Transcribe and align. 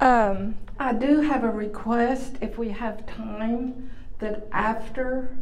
Um, 0.00 0.54
I 0.78 0.92
do 0.92 1.20
have 1.20 1.42
a 1.42 1.50
request 1.50 2.36
if 2.40 2.56
we 2.56 2.68
have 2.68 3.04
time 3.06 3.90
that 4.20 4.46
after 4.52 5.36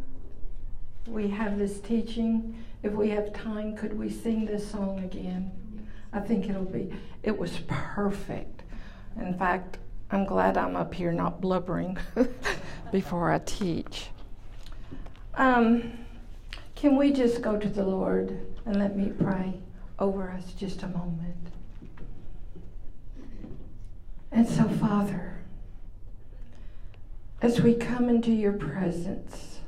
we 1.07 1.29
have 1.29 1.59
this 1.59 1.81
teaching, 1.81 2.65
if 2.83 2.93
we 2.93 3.11
have 3.11 3.33
time, 3.33 3.77
could 3.77 3.99
we 3.99 4.09
sing 4.09 4.47
this 4.47 4.71
song 4.71 5.01
again? 5.01 5.51
I 6.13 6.21
think 6.21 6.49
it'll 6.49 6.65
be, 6.65 6.93
it 7.23 7.37
was 7.37 7.59
perfect. 7.67 8.63
In 9.21 9.37
fact, 9.37 9.79
I'm 10.11 10.25
glad 10.25 10.57
I'm 10.57 10.77
up 10.77 10.95
here 10.95 11.13
not 11.13 11.41
blubbering 11.41 11.99
before 12.93 13.31
I 13.31 13.39
teach. 13.39 14.09
Um, 15.35 15.93
can 16.75 16.97
we 16.97 17.13
just 17.13 17.43
go 17.43 17.59
to 17.59 17.69
the 17.69 17.85
Lord 17.85 18.41
and 18.65 18.79
let 18.79 18.97
me 18.97 19.11
pray 19.11 19.55
over 19.99 20.31
us 20.31 20.53
just 20.53 20.83
a 20.83 20.89
moment? 20.89 21.37
And 24.37 24.47
so, 24.47 24.69
Father, 24.69 25.39
as 27.41 27.63
we 27.63 27.73
come 27.73 28.11
into 28.11 28.31
your 28.31 28.53
presence, 28.53 29.61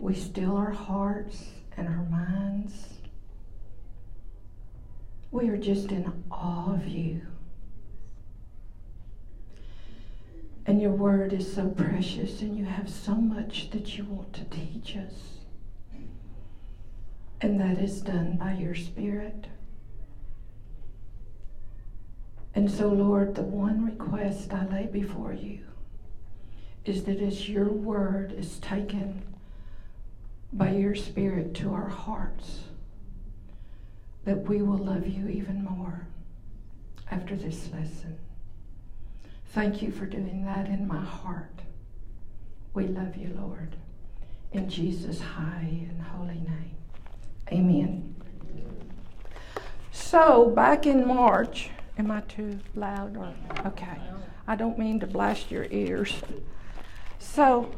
we 0.00 0.16
still 0.16 0.56
our 0.56 0.72
hearts 0.72 1.44
and 1.76 1.86
our 1.86 2.04
minds. 2.10 2.74
We 5.30 5.48
are 5.48 5.56
just 5.56 5.92
in 5.92 6.12
awe 6.28 6.74
of 6.74 6.88
you. 6.88 7.20
And 10.66 10.82
your 10.82 10.90
word 10.90 11.32
is 11.32 11.54
so 11.54 11.68
precious, 11.68 12.40
and 12.40 12.58
you 12.58 12.64
have 12.64 12.90
so 12.90 13.14
much 13.14 13.70
that 13.70 13.96
you 13.96 14.02
want 14.02 14.32
to 14.32 14.44
teach 14.46 14.96
us. 14.96 15.14
And 17.40 17.60
that 17.60 17.78
is 17.78 18.00
done 18.00 18.38
by 18.38 18.54
your 18.54 18.74
Spirit. 18.74 19.46
And 22.58 22.68
so, 22.68 22.88
Lord, 22.88 23.36
the 23.36 23.42
one 23.42 23.84
request 23.84 24.52
I 24.52 24.66
lay 24.66 24.86
before 24.86 25.32
you 25.32 25.60
is 26.84 27.04
that 27.04 27.20
as 27.20 27.48
your 27.48 27.68
word 27.68 28.32
is 28.32 28.58
taken 28.58 29.22
by 30.52 30.72
your 30.72 30.96
Spirit 30.96 31.54
to 31.54 31.72
our 31.72 31.88
hearts, 31.88 32.62
that 34.24 34.48
we 34.48 34.60
will 34.60 34.76
love 34.76 35.06
you 35.06 35.28
even 35.28 35.62
more 35.62 36.08
after 37.12 37.36
this 37.36 37.70
lesson. 37.72 38.18
Thank 39.52 39.80
you 39.80 39.92
for 39.92 40.06
doing 40.06 40.44
that 40.44 40.66
in 40.66 40.88
my 40.88 41.04
heart. 41.04 41.60
We 42.74 42.88
love 42.88 43.16
you, 43.16 43.38
Lord. 43.40 43.76
In 44.50 44.68
Jesus' 44.68 45.20
high 45.20 45.86
and 45.88 46.02
holy 46.02 46.40
name. 46.40 46.76
Amen. 47.52 48.16
So, 49.92 50.50
back 50.50 50.86
in 50.86 51.06
March, 51.06 51.70
am 51.98 52.10
I 52.10 52.20
too 52.22 52.58
loud 52.74 53.16
or 53.16 53.34
okay? 53.66 53.98
I 54.46 54.54
don't 54.54 54.78
mean 54.78 55.00
to 55.00 55.06
blast 55.06 55.50
your 55.50 55.66
ears. 55.70 56.14
So, 57.18 57.70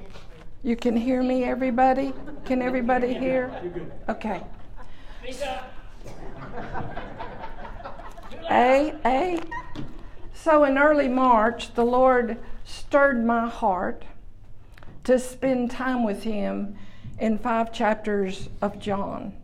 you 0.62 0.76
can 0.76 0.96
hear 0.96 1.22
me, 1.22 1.44
everybody? 1.44 2.12
Can 2.44 2.60
everybody 2.60 3.14
hear? 3.14 3.50
Okay. 4.08 4.42
A, 8.50 8.94
A. 9.04 9.40
So 10.34 10.64
in 10.64 10.78
early 10.78 11.08
March, 11.08 11.74
the 11.74 11.84
Lord 11.84 12.38
stirred 12.64 13.24
my 13.24 13.48
heart 13.48 14.04
to 15.04 15.18
spend 15.18 15.70
time 15.70 16.04
with 16.04 16.24
Him 16.24 16.76
in 17.18 17.38
five 17.38 17.72
chapters 17.72 18.48
of 18.60 18.78
John. 18.78 19.34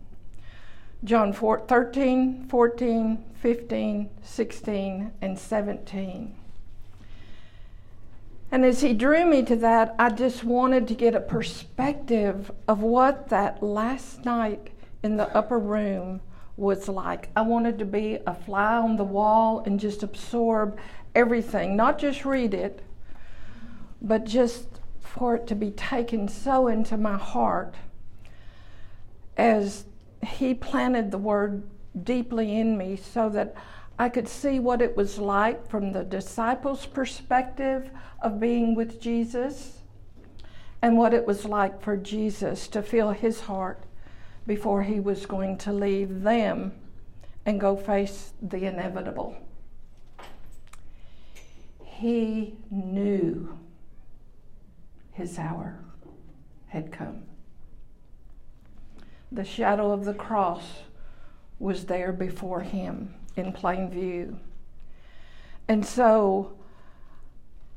John 1.04 1.32
4, 1.32 1.60
13, 1.68 2.46
14, 2.48 3.24
15, 3.46 4.10
16, 4.24 5.12
and 5.22 5.38
17. 5.38 6.34
And 8.50 8.64
as 8.64 8.80
he 8.80 8.92
drew 8.92 9.24
me 9.24 9.44
to 9.44 9.54
that, 9.54 9.94
I 10.00 10.10
just 10.10 10.42
wanted 10.42 10.88
to 10.88 10.94
get 10.94 11.14
a 11.14 11.20
perspective 11.20 12.50
of 12.66 12.80
what 12.80 13.28
that 13.28 13.62
last 13.62 14.24
night 14.24 14.72
in 15.04 15.16
the 15.16 15.32
upper 15.32 15.60
room 15.60 16.22
was 16.56 16.88
like. 16.88 17.28
I 17.36 17.42
wanted 17.42 17.78
to 17.78 17.84
be 17.84 18.18
a 18.26 18.34
fly 18.34 18.78
on 18.78 18.96
the 18.96 19.04
wall 19.04 19.62
and 19.64 19.78
just 19.78 20.02
absorb 20.02 20.76
everything, 21.14 21.76
not 21.76 22.00
just 22.00 22.24
read 22.24 22.52
it, 22.52 22.82
but 24.02 24.24
just 24.24 24.80
for 24.98 25.36
it 25.36 25.46
to 25.46 25.54
be 25.54 25.70
taken 25.70 26.26
so 26.26 26.66
into 26.66 26.96
my 26.96 27.16
heart 27.16 27.76
as 29.36 29.84
he 30.20 30.52
planted 30.52 31.12
the 31.12 31.18
word 31.18 31.62
deeply 32.02 32.58
in 32.58 32.76
me 32.76 32.96
so 32.96 33.28
that 33.30 33.54
I 33.98 34.08
could 34.08 34.28
see 34.28 34.58
what 34.58 34.82
it 34.82 34.96
was 34.96 35.18
like 35.18 35.68
from 35.68 35.92
the 35.92 36.04
disciples' 36.04 36.86
perspective 36.86 37.90
of 38.20 38.40
being 38.40 38.74
with 38.74 39.00
Jesus 39.00 39.78
and 40.82 40.98
what 40.98 41.14
it 41.14 41.26
was 41.26 41.44
like 41.44 41.80
for 41.80 41.96
Jesus 41.96 42.68
to 42.68 42.82
feel 42.82 43.12
his 43.12 43.40
heart 43.40 43.82
before 44.46 44.82
he 44.82 45.00
was 45.00 45.26
going 45.26 45.56
to 45.58 45.72
leave 45.72 46.22
them 46.22 46.72
and 47.46 47.60
go 47.60 47.76
face 47.76 48.32
the 48.42 48.66
inevitable. 48.66 49.36
He 51.82 52.58
knew 52.70 53.58
his 55.12 55.38
hour 55.38 55.78
had 56.68 56.92
come. 56.92 57.22
The 59.32 59.44
shadow 59.44 59.92
of 59.92 60.04
the 60.04 60.14
cross 60.14 60.82
was 61.58 61.86
there 61.86 62.12
before 62.12 62.60
him 62.60 63.14
in 63.36 63.52
plain 63.52 63.90
view. 63.90 64.38
And 65.68 65.84
so, 65.84 66.52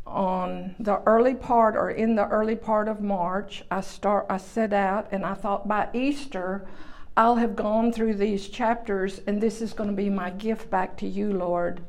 on 0.05 0.75
the 0.79 1.01
early 1.05 1.35
part 1.35 1.75
or 1.75 1.91
in 1.91 2.15
the 2.15 2.27
early 2.27 2.55
part 2.55 2.87
of 2.87 3.01
March, 3.01 3.63
I 3.69 3.81
start 3.81 4.25
I 4.29 4.37
set 4.37 4.73
out 4.73 5.07
and 5.11 5.25
I 5.25 5.33
thought 5.35 5.67
by 5.67 5.89
Easter 5.93 6.67
I'll 7.15 7.35
have 7.35 7.55
gone 7.55 7.91
through 7.91 8.15
these 8.15 8.47
chapters 8.47 9.19
and 9.27 9.41
this 9.41 9.61
is 9.61 9.73
going 9.73 9.89
to 9.89 9.95
be 9.95 10.09
my 10.09 10.29
gift 10.29 10.69
back 10.69 10.97
to 10.97 11.07
you, 11.07 11.33
Lord, 11.33 11.81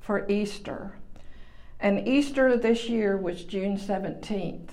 for 0.00 0.28
Easter. 0.28 0.92
And 1.78 2.06
Easter 2.06 2.56
this 2.56 2.88
year 2.88 3.16
was 3.16 3.44
June 3.44 3.78
17th. 3.78 4.70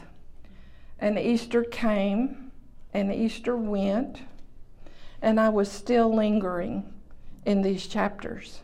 And 0.99 1.19
Easter 1.19 1.63
came 1.63 2.51
and 2.93 3.13
Easter 3.13 3.55
went 3.57 4.21
and 5.23 5.39
I 5.39 5.49
was 5.49 5.71
still 5.71 6.13
lingering 6.13 6.93
in 7.45 7.61
these 7.61 7.87
chapters. 7.87 8.59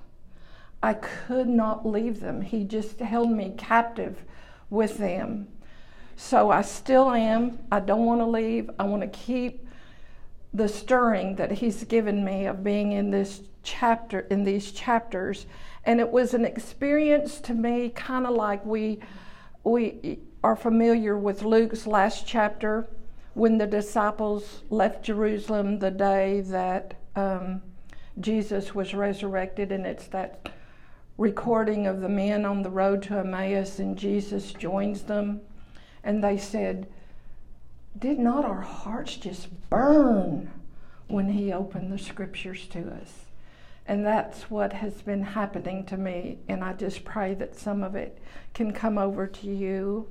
I 0.84 0.94
could 0.94 1.48
not 1.48 1.88
leave 1.88 2.20
them. 2.20 2.42
He 2.42 2.66
just 2.66 3.00
held 3.00 3.32
me 3.32 3.54
captive 3.58 4.24
with 4.70 4.98
them. 4.98 5.48
So 6.18 6.52
I 6.52 6.62
still 6.62 7.12
am. 7.12 7.60
I 7.72 7.80
don't 7.80 8.06
want 8.06 8.20
to 8.20 8.26
leave. 8.26 8.70
I 8.78 8.84
want 8.84 9.02
to 9.02 9.08
keep 9.08 9.66
the 10.54 10.68
stirring 10.68 11.38
that 11.38 11.52
he's 11.52 11.86
given 11.86 12.26
me 12.26 12.46
of 12.46 12.64
being 12.64 12.92
in 12.92 13.10
this 13.10 13.42
chapter 13.62 14.22
in 14.32 14.44
these 14.44 14.72
chapters 14.72 15.46
and 15.84 16.00
it 16.00 16.10
was 16.10 16.34
an 16.34 16.44
experience 16.44 17.40
to 17.40 17.54
me 17.54 17.90
kind 17.90 18.26
of 18.26 18.34
like 18.34 18.66
we 18.66 18.98
we 19.64 20.18
are 20.44 20.56
familiar 20.56 21.18
with 21.18 21.44
Luke's 21.44 21.86
last 21.86 22.26
chapter 22.26 22.88
when 23.40 23.58
the 23.58 23.66
disciples 23.66 24.64
left 24.70 25.02
Jerusalem 25.02 25.80
the 25.80 25.90
day 25.90 26.42
that 26.42 26.96
um, 27.16 27.62
Jesus 28.20 28.76
was 28.76 28.94
resurrected, 28.94 29.72
and 29.72 29.86
it's 29.86 30.08
that 30.08 30.52
recording 31.18 31.88
of 31.88 32.02
the 32.02 32.10
men 32.10 32.44
on 32.44 32.64
the 32.64 32.70
road 32.70 33.02
to 33.04 33.18
Emmaus, 33.18 33.80
and 33.80 33.98
Jesus 33.98 34.52
joins 34.52 35.04
them, 35.04 35.40
and 36.04 36.22
they 36.22 36.38
said, 36.38 36.90
Did 37.98 38.20
not 38.20 38.44
our 38.44 38.60
hearts 38.60 39.16
just 39.16 39.48
burn 39.70 40.52
when 41.08 41.30
He 41.30 41.54
opened 41.54 41.94
the 41.94 41.98
scriptures 41.98 42.68
to 42.68 42.92
us? 42.92 43.28
And 43.86 44.06
that's 44.06 44.52
what 44.52 44.74
has 44.74 45.02
been 45.02 45.24
happening 45.24 45.86
to 45.86 45.96
me, 45.96 46.40
and 46.50 46.62
I 46.62 46.74
just 46.74 47.06
pray 47.06 47.36
that 47.36 47.56
some 47.56 47.84
of 47.84 47.96
it 47.96 48.22
can 48.54 48.74
come 48.74 48.98
over 48.98 49.28
to 49.28 49.48
you. 49.48 50.10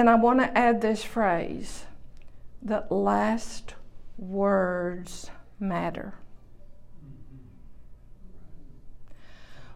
And 0.00 0.08
I 0.08 0.14
want 0.14 0.40
to 0.40 0.56
add 0.56 0.80
this 0.80 1.04
phrase 1.04 1.84
that 2.62 2.90
last 2.90 3.74
words 4.16 5.30
matter. 5.58 6.14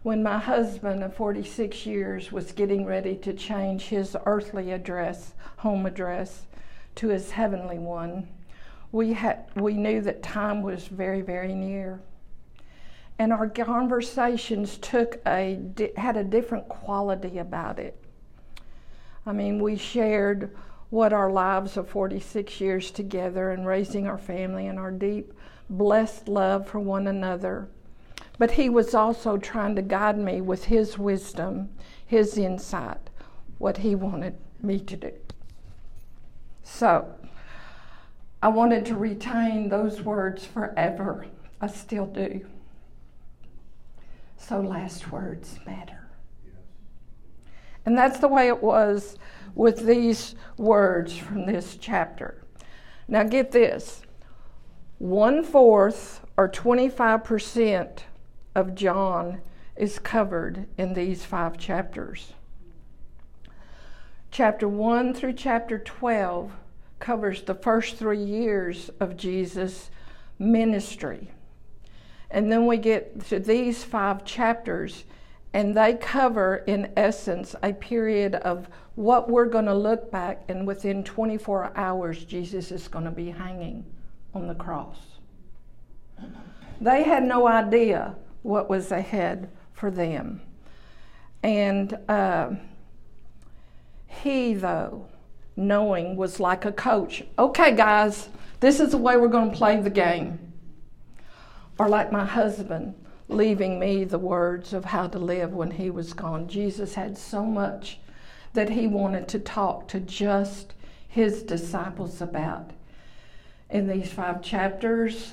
when 0.03 0.23
my 0.23 0.38
husband 0.38 1.03
of 1.05 1.15
46 1.15 1.85
years 1.85 2.32
was 2.32 2.53
getting 2.53 2.87
ready 2.87 3.17
to 3.17 3.35
change 3.35 3.85
his 3.85 4.17
earthly 4.25 4.71
address, 4.73 5.35
home 5.59 5.85
address, 5.85 6.47
to 6.94 7.09
his 7.09 7.31
heavenly 7.31 7.79
one, 7.79 8.27
we, 8.93 9.12
had, 9.12 9.44
we 9.56 9.75
knew 9.75 10.00
that 10.00 10.23
time 10.23 10.62
was 10.62 10.87
very, 10.88 11.20
very 11.20 11.55
near. 11.55 12.00
And 13.19 13.31
our 13.31 13.49
conversations 13.49 14.79
took 14.79 15.20
a, 15.27 15.59
had 15.99 16.17
a 16.17 16.25
different 16.25 16.69
quality 16.69 17.37
about 17.37 17.79
it. 17.79 18.04
I 19.26 19.32
mean, 19.32 19.61
we 19.61 19.76
shared 19.76 20.55
what 20.91 21.12
our 21.12 21.31
lives 21.31 21.76
of 21.76 21.88
46 21.88 22.61
years 22.61 22.91
together 22.91 23.50
and 23.50 23.67
raising 23.67 24.06
our 24.06 24.19
family 24.19 24.67
and 24.67 24.79
our 24.79 24.91
deep, 24.91 25.32
blessed 25.69 26.29
love 26.29 26.69
for 26.69 26.79
one 26.79 27.06
another 27.06 27.69
but 28.38 28.53
he 28.53 28.69
was 28.69 28.94
also 28.94 29.37
trying 29.37 29.76
to 29.76 29.82
guide 29.82 30.19
me 30.19 30.41
with 30.41 30.65
his 30.65 30.99
wisdom, 30.99 31.71
his 32.05 32.37
insight, 32.37 33.11
what 33.59 33.79
he 33.79 33.94
wanted 33.94 34.37
me 34.61 34.81
to 34.81 34.97
do. 34.97 35.12
So, 36.62 37.15
I 38.43 38.49
wanted 38.49 38.85
to 38.87 38.97
retain 38.97 39.69
those 39.69 40.03
words 40.03 40.44
forever. 40.44 41.27
I 41.61 41.69
still 41.69 42.06
do. 42.06 42.44
So, 44.37 44.61
last 44.61 45.12
words 45.12 45.59
matter. 45.65 46.04
And 47.86 47.96
that's 47.96 48.19
the 48.19 48.28
way 48.28 48.48
it 48.48 48.62
was 48.62 49.16
with 49.54 49.86
these 49.86 50.34
words 50.56 51.16
from 51.16 51.46
this 51.46 51.76
chapter. 51.76 52.42
Now, 53.06 53.22
get 53.25 53.52
this 53.52 54.02
one 54.98 55.44
fourth 55.44 56.20
or 56.36 56.48
25% 56.48 58.00
of 58.54 58.75
John 58.75 59.40
is 59.76 59.98
covered 59.98 60.66
in 60.78 60.94
these 60.94 61.25
five 61.25 61.58
chapters. 61.58 62.32
Chapter 64.31 64.69
1 64.69 65.14
through 65.14 65.34
chapter 65.34 65.78
12 65.78 66.52
covers 66.98 67.42
the 67.42 67.54
first 67.54 67.96
three 67.96 68.22
years 68.22 68.90
of 68.98 69.16
Jesus' 69.16 69.90
ministry. 70.38 71.31
And 72.31 72.50
then 72.50 72.66
we 72.66 72.78
get 72.78 73.26
to 73.26 73.38
these 73.38 73.84
five 73.84 74.25
chapters, 74.25 75.04
and 75.55 75.77
they 75.77 75.95
cover, 75.95 76.65
in 76.67 76.93
essence, 76.97 77.55
a 77.62 77.73
period 77.73 78.35
of 78.35 78.69
what 78.97 79.31
we're 79.31 79.47
going 79.47 79.67
to 79.67 79.75
look 79.75 80.11
back, 80.11 80.43
and 80.49 80.67
within 80.67 81.05
24 81.05 81.73
hours, 81.77 82.25
Jesus 82.25 82.73
is 82.73 82.89
going 82.89 83.05
to 83.05 83.12
be 83.12 83.31
hanging 83.31 83.85
on 84.35 84.49
the 84.49 84.55
cross. 84.56 84.99
They 86.81 87.05
had 87.05 87.23
no 87.23 87.47
idea 87.47 88.17
what 88.43 88.69
was 88.69 88.91
ahead 88.91 89.49
for 89.73 89.93
them. 89.93 90.43
And 91.45 91.99
uh, 92.09 92.51
he, 94.09 94.55
though, 94.55 95.06
knowing, 95.55 96.17
was 96.17 96.41
like 96.41 96.65
a 96.65 96.73
coach. 96.73 97.23
Okay, 97.39 97.77
guys, 97.77 98.29
this 98.59 98.81
is 98.81 98.91
the 98.91 98.99
way 98.99 99.17
we're 99.17 99.29
going 99.29 99.53
to 99.53 99.56
play 99.56 99.81
the 99.81 99.89
game. 99.89 100.53
Or 101.79 101.89
like 101.89 102.11
my 102.11 102.25
husband 102.25 102.97
leaving 103.29 103.79
me 103.79 104.05
the 104.05 104.19
words 104.19 104.73
of 104.73 104.85
how 104.87 105.06
to 105.09 105.19
live 105.19 105.53
when 105.53 105.73
he 105.73 105.91
was 105.91 106.12
gone. 106.12 106.47
Jesus 106.49 106.94
had 106.94 107.17
so 107.17 107.44
much 107.44 107.99
that 108.53 108.71
he 108.71 108.87
wanted 108.87 109.29
to 109.29 109.38
talk 109.38 109.88
to 109.88 110.00
just 110.00 110.75
his 111.09 111.43
disciples 111.43 112.21
about. 112.21 112.71
In 113.71 113.88
these 113.88 114.12
five 114.12 114.43
chapters, 114.43 115.32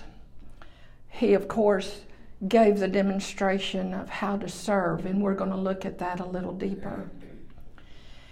he, 1.10 1.34
of 1.34 1.48
course, 1.48 2.02
gave 2.48 2.80
the 2.80 2.88
demonstration 2.88 3.94
of 3.94 4.10
how 4.10 4.38
to 4.38 4.48
serve, 4.48 5.06
and 5.06 5.22
we're 5.22 5.36
going 5.36 5.52
to 5.52 5.58
look 5.58 5.86
at 5.86 6.00
that 6.00 6.20
a 6.20 6.26
little 6.26 6.54
deeper. 6.54 7.10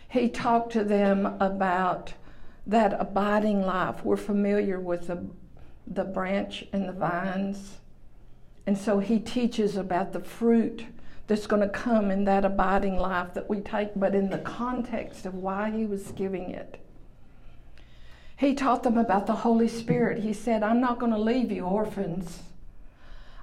He 0.07 0.29
talked 0.29 0.71
to 0.73 0.83
them 0.83 1.25
about 1.39 2.13
that 2.65 2.95
abiding 2.99 3.61
life. 3.61 4.03
We're 4.03 4.17
familiar 4.17 4.79
with 4.79 5.07
the, 5.07 5.27
the 5.85 6.03
branch 6.03 6.65
and 6.73 6.87
the 6.87 6.93
vines. 6.93 7.77
And 8.69 8.77
so 8.77 8.99
he 8.99 9.17
teaches 9.17 9.77
about 9.77 10.13
the 10.13 10.19
fruit 10.19 10.85
that's 11.25 11.47
going 11.47 11.63
to 11.63 11.69
come 11.69 12.11
in 12.11 12.25
that 12.25 12.45
abiding 12.45 12.97
life 12.97 13.33
that 13.33 13.49
we 13.49 13.61
take, 13.61 13.89
but 13.95 14.13
in 14.13 14.29
the 14.29 14.37
context 14.37 15.25
of 15.25 15.33
why 15.33 15.71
he 15.71 15.87
was 15.87 16.11
giving 16.11 16.51
it. 16.51 16.79
He 18.37 18.53
taught 18.53 18.83
them 18.83 18.99
about 18.99 19.25
the 19.25 19.37
Holy 19.37 19.67
Spirit. 19.67 20.21
He 20.21 20.33
said, 20.33 20.61
I'm 20.61 20.79
not 20.79 20.99
going 20.99 21.11
to 21.11 21.17
leave 21.17 21.51
you 21.51 21.63
orphans. 21.63 22.43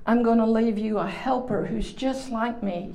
I'm 0.06 0.22
going 0.22 0.38
to 0.38 0.46
leave 0.46 0.78
you 0.78 0.98
a 0.98 1.08
helper 1.08 1.66
who's 1.66 1.92
just 1.92 2.30
like 2.30 2.62
me. 2.62 2.94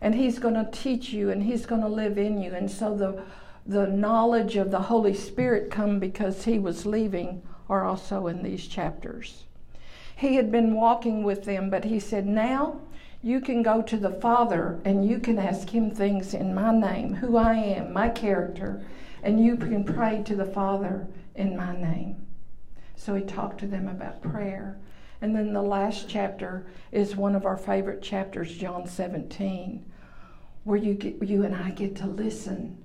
And 0.00 0.14
he's 0.14 0.38
going 0.38 0.54
to 0.54 0.70
teach 0.72 1.10
you 1.10 1.28
and 1.28 1.42
he's 1.42 1.66
going 1.66 1.82
to 1.82 1.88
live 1.88 2.16
in 2.16 2.40
you. 2.40 2.54
And 2.54 2.70
so 2.70 2.96
the, 2.96 3.22
the 3.66 3.86
knowledge 3.86 4.56
of 4.56 4.70
the 4.70 4.80
Holy 4.80 5.12
Spirit 5.12 5.70
come 5.70 5.98
because 5.98 6.46
he 6.46 6.58
was 6.58 6.86
leaving 6.86 7.42
are 7.68 7.84
also 7.84 8.28
in 8.28 8.42
these 8.42 8.66
chapters. 8.66 9.44
He 10.20 10.34
had 10.34 10.52
been 10.52 10.74
walking 10.74 11.22
with 11.22 11.44
them, 11.44 11.70
but 11.70 11.86
he 11.86 11.98
said, 11.98 12.26
Now 12.26 12.82
you 13.22 13.40
can 13.40 13.62
go 13.62 13.80
to 13.80 13.96
the 13.96 14.10
Father 14.10 14.78
and 14.84 15.08
you 15.08 15.18
can 15.18 15.38
ask 15.38 15.70
him 15.70 15.90
things 15.90 16.34
in 16.34 16.54
my 16.54 16.78
name, 16.78 17.14
who 17.14 17.38
I 17.38 17.54
am, 17.54 17.94
my 17.94 18.10
character, 18.10 18.84
and 19.22 19.42
you 19.42 19.56
can 19.56 19.82
pray 19.82 20.22
to 20.26 20.36
the 20.36 20.44
Father 20.44 21.06
in 21.36 21.56
my 21.56 21.74
name. 21.74 22.26
So 22.96 23.14
he 23.14 23.22
talked 23.22 23.60
to 23.60 23.66
them 23.66 23.88
about 23.88 24.20
prayer. 24.20 24.76
And 25.22 25.34
then 25.34 25.54
the 25.54 25.62
last 25.62 26.06
chapter 26.06 26.66
is 26.92 27.16
one 27.16 27.34
of 27.34 27.46
our 27.46 27.56
favorite 27.56 28.02
chapters, 28.02 28.54
John 28.54 28.86
17, 28.86 29.82
where 30.64 30.76
you, 30.76 30.92
get, 30.92 31.22
you 31.22 31.44
and 31.44 31.56
I 31.56 31.70
get 31.70 31.96
to 31.96 32.06
listen 32.06 32.76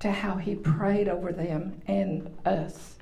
to 0.00 0.12
how 0.12 0.36
he 0.36 0.56
prayed 0.56 1.08
over 1.08 1.32
them 1.32 1.80
and 1.86 2.36
us. 2.44 2.96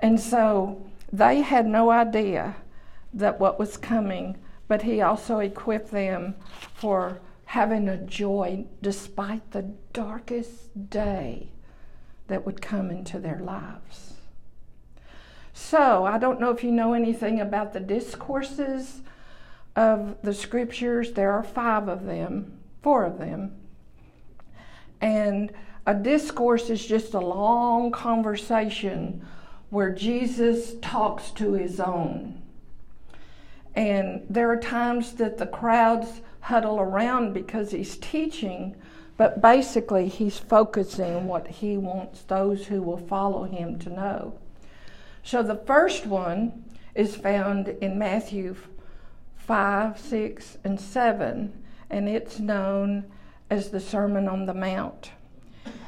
And 0.00 0.18
so 0.18 0.84
they 1.12 1.40
had 1.40 1.66
no 1.66 1.90
idea 1.90 2.56
that 3.14 3.40
what 3.40 3.58
was 3.58 3.76
coming, 3.76 4.36
but 4.68 4.82
he 4.82 5.00
also 5.00 5.38
equipped 5.38 5.90
them 5.90 6.34
for 6.74 7.20
having 7.46 7.88
a 7.88 7.96
joy 7.96 8.64
despite 8.82 9.52
the 9.52 9.62
darkest 9.92 10.90
day 10.90 11.48
that 12.26 12.44
would 12.44 12.60
come 12.60 12.90
into 12.90 13.18
their 13.18 13.38
lives. 13.38 14.14
So, 15.52 16.04
I 16.04 16.18
don't 16.18 16.40
know 16.40 16.50
if 16.50 16.64
you 16.64 16.72
know 16.72 16.94
anything 16.94 17.40
about 17.40 17.72
the 17.72 17.80
discourses 17.80 19.02
of 19.76 20.16
the 20.22 20.34
scriptures. 20.34 21.12
There 21.12 21.30
are 21.30 21.44
five 21.44 21.88
of 21.88 22.06
them, 22.06 22.58
four 22.82 23.04
of 23.04 23.18
them. 23.18 23.52
And 25.00 25.52
a 25.86 25.94
discourse 25.94 26.70
is 26.70 26.84
just 26.84 27.14
a 27.14 27.20
long 27.20 27.92
conversation 27.92 29.24
where 29.70 29.92
Jesus 29.92 30.74
talks 30.80 31.30
to 31.32 31.52
his 31.52 31.78
own. 31.78 32.42
And 33.76 34.24
there 34.30 34.50
are 34.50 34.56
times 34.56 35.12
that 35.14 35.38
the 35.38 35.46
crowds 35.46 36.20
huddle 36.40 36.78
around 36.78 37.32
because 37.32 37.70
he's 37.70 37.96
teaching, 37.96 38.76
but 39.16 39.40
basically 39.40 40.08
he's 40.08 40.38
focusing 40.38 41.26
what 41.26 41.48
he 41.48 41.76
wants 41.76 42.22
those 42.22 42.66
who 42.66 42.82
will 42.82 42.98
follow 42.98 43.44
him 43.44 43.78
to 43.80 43.90
know. 43.90 44.38
So 45.22 45.42
the 45.42 45.56
first 45.56 46.06
one 46.06 46.64
is 46.94 47.16
found 47.16 47.68
in 47.68 47.98
Matthew 47.98 48.56
5, 49.38 49.98
6, 49.98 50.58
and 50.64 50.80
7, 50.80 51.52
and 51.90 52.08
it's 52.08 52.38
known 52.38 53.04
as 53.50 53.70
the 53.70 53.80
Sermon 53.80 54.28
on 54.28 54.46
the 54.46 54.54
Mount. 54.54 55.10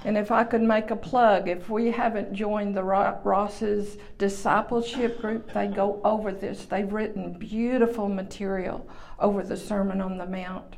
And 0.05 0.17
if 0.17 0.31
I 0.31 0.45
could 0.45 0.63
make 0.63 0.91
a 0.91 0.97
plug, 0.97 1.49
if 1.49 1.69
we 1.69 1.91
haven't 1.91 2.33
joined 2.33 2.77
the 2.77 2.85
Ross's 2.85 3.99
discipleship 4.19 5.21
group, 5.21 5.53
they 5.53 5.67
go 5.67 6.01
over 6.05 6.31
this. 6.31 6.65
They've 6.65 6.93
written 6.93 7.33
beautiful 7.39 8.09
material 8.09 8.89
over 9.19 9.43
the 9.43 9.57
Sermon 9.57 10.01
on 10.01 10.17
the 10.17 10.27
Mount. 10.27 10.77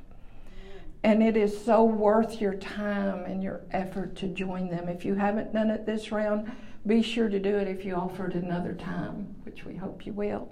And 1.04 1.22
it 1.22 1.36
is 1.36 1.62
so 1.62 1.84
worth 1.84 2.40
your 2.40 2.54
time 2.54 3.24
and 3.26 3.42
your 3.42 3.60
effort 3.70 4.16
to 4.16 4.28
join 4.28 4.68
them. 4.68 4.88
If 4.88 5.04
you 5.04 5.14
haven't 5.14 5.52
done 5.52 5.70
it 5.70 5.86
this 5.86 6.10
round, 6.10 6.50
be 6.86 7.02
sure 7.02 7.28
to 7.28 7.38
do 7.38 7.56
it 7.58 7.68
if 7.68 7.84
you 7.84 7.94
offer 7.94 8.28
it 8.28 8.34
another 8.34 8.72
time, 8.72 9.34
which 9.44 9.64
we 9.64 9.76
hope 9.76 10.06
you 10.06 10.12
will. 10.12 10.50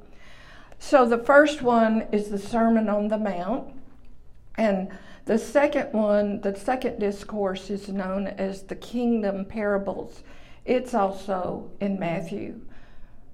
So 0.79 1.07
the 1.07 1.19
first 1.19 1.63
one 1.63 2.07
is 2.13 2.29
the 2.29 2.39
Sermon 2.39 2.89
on 2.89 3.09
the 3.09 3.19
Mount. 3.19 3.73
And 4.57 4.91
the 5.27 5.39
second 5.39 5.93
one, 5.93 6.41
the 6.41 6.57
second 6.57 7.01
discourse, 7.01 7.69
is 7.69 7.89
known 7.89 8.29
as 8.29 8.63
the 8.63 8.77
Kingdom 8.77 9.45
Parables. 9.45 10.23
It's 10.65 10.95
also 10.95 11.71
in 11.81 11.99
Matthew, 11.99 12.61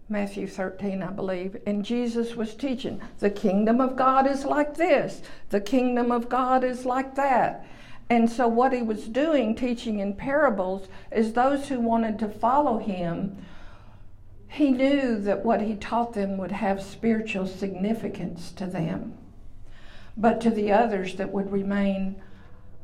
Matthew 0.08 0.46
13, 0.46 1.02
I 1.02 1.10
believe. 1.10 1.58
And 1.66 1.84
Jesus 1.84 2.34
was 2.34 2.54
teaching 2.54 3.00
the 3.18 3.28
kingdom 3.28 3.80
of 3.80 3.96
God 3.96 4.26
is 4.26 4.46
like 4.46 4.74
this, 4.74 5.22
the 5.50 5.60
kingdom 5.60 6.10
of 6.10 6.30
God 6.30 6.64
is 6.64 6.86
like 6.86 7.14
that. 7.14 7.66
And 8.08 8.30
so, 8.30 8.48
what 8.48 8.72
he 8.72 8.82
was 8.82 9.06
doing, 9.08 9.54
teaching 9.54 10.00
in 10.00 10.14
parables, 10.14 10.88
is 11.10 11.32
those 11.32 11.68
who 11.68 11.78
wanted 11.78 12.18
to 12.18 12.28
follow 12.28 12.78
him, 12.78 13.44
he 14.48 14.70
knew 14.70 15.18
that 15.20 15.44
what 15.44 15.60
he 15.60 15.76
taught 15.76 16.14
them 16.14 16.36
would 16.38 16.52
have 16.52 16.82
spiritual 16.82 17.46
significance 17.46 18.50
to 18.52 18.66
them. 18.66 19.14
But 20.16 20.40
to 20.42 20.50
the 20.50 20.72
others 20.72 21.16
that 21.16 21.32
would 21.32 21.50
remain 21.50 22.20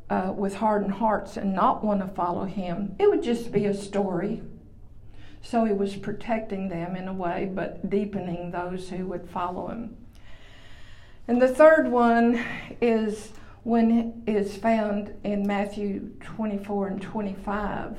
uh, 0.09 0.33
with 0.35 0.55
hardened 0.55 0.93
hearts 0.93 1.37
and 1.37 1.53
not 1.53 1.83
want 1.83 2.01
to 2.01 2.07
follow 2.07 2.45
him, 2.45 2.95
it 2.99 3.09
would 3.09 3.23
just 3.23 3.51
be 3.51 3.65
a 3.65 3.73
story. 3.73 4.41
So 5.41 5.65
he 5.65 5.73
was 5.73 5.95
protecting 5.95 6.69
them 6.69 6.95
in 6.95 7.07
a 7.07 7.13
way, 7.13 7.49
but 7.53 7.89
deepening 7.89 8.51
those 8.51 8.89
who 8.89 9.05
would 9.07 9.29
follow 9.29 9.67
him. 9.67 9.95
And 11.27 11.41
the 11.41 11.47
third 11.47 11.91
one 11.91 12.43
is 12.81 13.31
when 13.63 14.23
is 14.25 14.57
found 14.57 15.13
in 15.23 15.45
Matthew 15.45 16.11
24 16.21 16.87
and 16.87 17.01
25. 17.01 17.97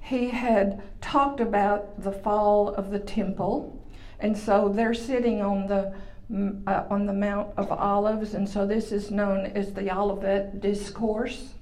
He 0.00 0.30
had 0.30 0.82
talked 1.00 1.40
about 1.40 2.02
the 2.02 2.12
fall 2.12 2.68
of 2.74 2.90
the 2.90 2.98
temple, 2.98 3.84
and 4.20 4.38
so 4.38 4.68
they're 4.68 4.94
sitting 4.94 5.42
on 5.42 5.66
the 5.66 5.94
uh, 6.32 6.84
on 6.90 7.06
the 7.06 7.12
Mount 7.12 7.50
of 7.56 7.70
Olives, 7.70 8.34
and 8.34 8.48
so 8.48 8.66
this 8.66 8.90
is 8.90 9.10
known 9.10 9.46
as 9.46 9.72
the 9.72 9.96
Olivet 9.96 10.60
Discourse. 10.60 11.54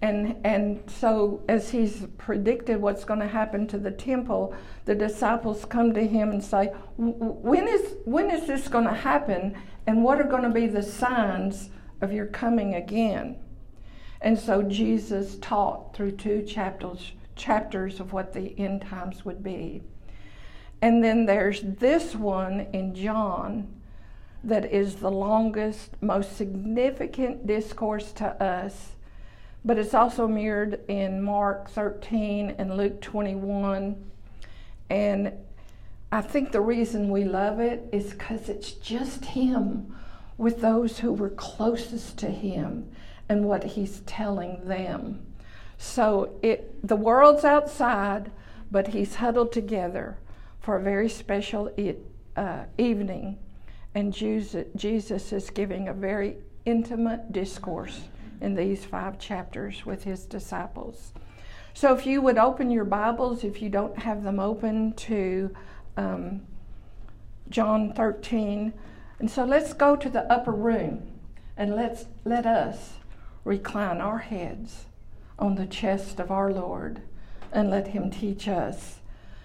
And, 0.00 0.36
and 0.44 0.82
so, 0.88 1.42
as 1.48 1.70
he's 1.70 2.06
predicted 2.18 2.80
what's 2.80 3.04
going 3.04 3.18
to 3.20 3.26
happen 3.26 3.66
to 3.68 3.78
the 3.78 3.90
temple, 3.90 4.54
the 4.84 4.94
disciples 4.94 5.64
come 5.64 5.92
to 5.94 6.06
him 6.06 6.30
and 6.30 6.44
say, 6.44 6.66
When 6.96 7.66
is, 7.66 7.96
when 8.04 8.30
is 8.30 8.46
this 8.46 8.68
going 8.68 8.84
to 8.84 8.92
happen? 8.92 9.56
And 9.86 10.04
what 10.04 10.20
are 10.20 10.24
going 10.24 10.44
to 10.44 10.50
be 10.50 10.66
the 10.66 10.82
signs 10.82 11.70
of 12.00 12.12
your 12.12 12.26
coming 12.26 12.74
again? 12.74 13.38
And 14.20 14.38
so, 14.38 14.62
Jesus 14.62 15.36
taught 15.38 15.96
through 15.96 16.12
two 16.12 16.42
chapters, 16.42 17.12
chapters 17.34 17.98
of 17.98 18.12
what 18.12 18.34
the 18.34 18.56
end 18.56 18.82
times 18.82 19.24
would 19.24 19.42
be. 19.42 19.82
And 20.80 21.02
then 21.02 21.26
there's 21.26 21.62
this 21.62 22.14
one 22.14 22.68
in 22.72 22.94
John 22.94 23.77
that 24.44 24.72
is 24.72 24.96
the 24.96 25.10
longest, 25.10 25.90
most 26.00 26.36
significant 26.36 27.46
discourse 27.46 28.12
to 28.12 28.26
us, 28.42 28.92
but 29.64 29.78
it's 29.78 29.94
also 29.94 30.28
mirrored 30.28 30.80
in 30.88 31.22
Mark 31.22 31.68
13 31.70 32.54
and 32.58 32.76
Luke 32.76 33.00
21. 33.00 34.10
And 34.90 35.32
I 36.12 36.20
think 36.22 36.52
the 36.52 36.60
reason 36.60 37.10
we 37.10 37.24
love 37.24 37.60
it 37.60 37.88
is 37.92 38.12
because 38.12 38.48
it's 38.48 38.72
just 38.72 39.24
Him 39.24 39.94
with 40.38 40.60
those 40.60 41.00
who 41.00 41.12
were 41.12 41.30
closest 41.30 42.16
to 42.18 42.28
Him 42.28 42.90
and 43.28 43.44
what 43.44 43.64
He's 43.64 44.00
telling 44.00 44.66
them. 44.66 45.26
So 45.76 46.38
it, 46.42 46.86
the 46.86 46.96
world's 46.96 47.44
outside, 47.44 48.30
but 48.70 48.88
He's 48.88 49.16
huddled 49.16 49.52
together 49.52 50.16
for 50.60 50.76
a 50.76 50.82
very 50.82 51.08
special 51.08 51.70
uh, 52.36 52.64
evening 52.78 53.38
and 53.94 54.12
Jesus 54.12 55.32
is 55.32 55.50
giving 55.50 55.88
a 55.88 55.94
very 55.94 56.36
intimate 56.64 57.32
discourse 57.32 58.02
in 58.40 58.54
these 58.54 58.84
five 58.84 59.18
chapters 59.18 59.84
with 59.84 60.04
his 60.04 60.24
disciples. 60.24 61.12
So, 61.74 61.94
if 61.94 62.06
you 62.06 62.20
would 62.22 62.38
open 62.38 62.70
your 62.70 62.84
Bibles, 62.84 63.44
if 63.44 63.62
you 63.62 63.68
don't 63.68 63.98
have 63.98 64.22
them 64.22 64.40
open, 64.40 64.92
to 64.94 65.54
um, 65.96 66.42
John 67.50 67.92
13. 67.92 68.72
And 69.20 69.30
so, 69.30 69.44
let's 69.44 69.72
go 69.72 69.96
to 69.96 70.08
the 70.08 70.30
upper 70.32 70.52
room 70.52 71.12
and 71.56 71.74
let's 71.74 72.06
let 72.24 72.46
us 72.46 72.94
recline 73.44 74.00
our 74.00 74.18
heads 74.18 74.86
on 75.38 75.54
the 75.54 75.66
chest 75.66 76.20
of 76.20 76.30
our 76.30 76.52
Lord 76.52 77.02
and 77.52 77.70
let 77.70 77.88
him 77.88 78.10
teach 78.10 78.48
us 78.48 79.00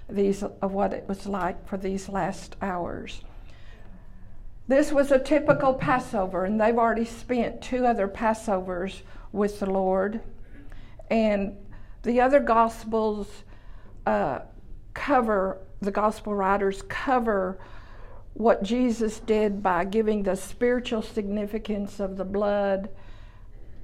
these 0.10 0.44
of 0.44 0.72
what 0.72 0.94
it 0.94 1.08
was 1.08 1.26
like 1.26 1.68
for 1.68 1.78
these 1.78 2.10
last 2.10 2.56
hours. 2.62 3.22
This 4.68 4.92
was 4.92 5.12
a 5.12 5.20
typical 5.20 5.74
Passover, 5.74 6.46
and 6.46 6.60
they've 6.60 6.78
already 6.78 7.06
spent 7.06 7.62
two 7.62 7.86
other 7.86 8.08
Passovers 8.08 9.02
with 9.32 9.60
the 9.60 9.70
Lord. 9.70 10.22
And 11.10 11.58
the 12.04 12.22
other 12.22 12.40
Gospels 12.40 13.28
uh, 14.06 14.40
cover, 14.94 15.60
the 15.82 15.92
Gospel 15.92 16.34
writers 16.34 16.82
cover 16.88 17.60
what 18.34 18.64
Jesus 18.64 19.20
did 19.20 19.62
by 19.62 19.86
giving 19.86 20.24
the 20.24 20.36
spiritual 20.36 21.02
significance 21.02 22.00
of 22.00 22.18
the 22.18 22.26
blood 22.26 22.90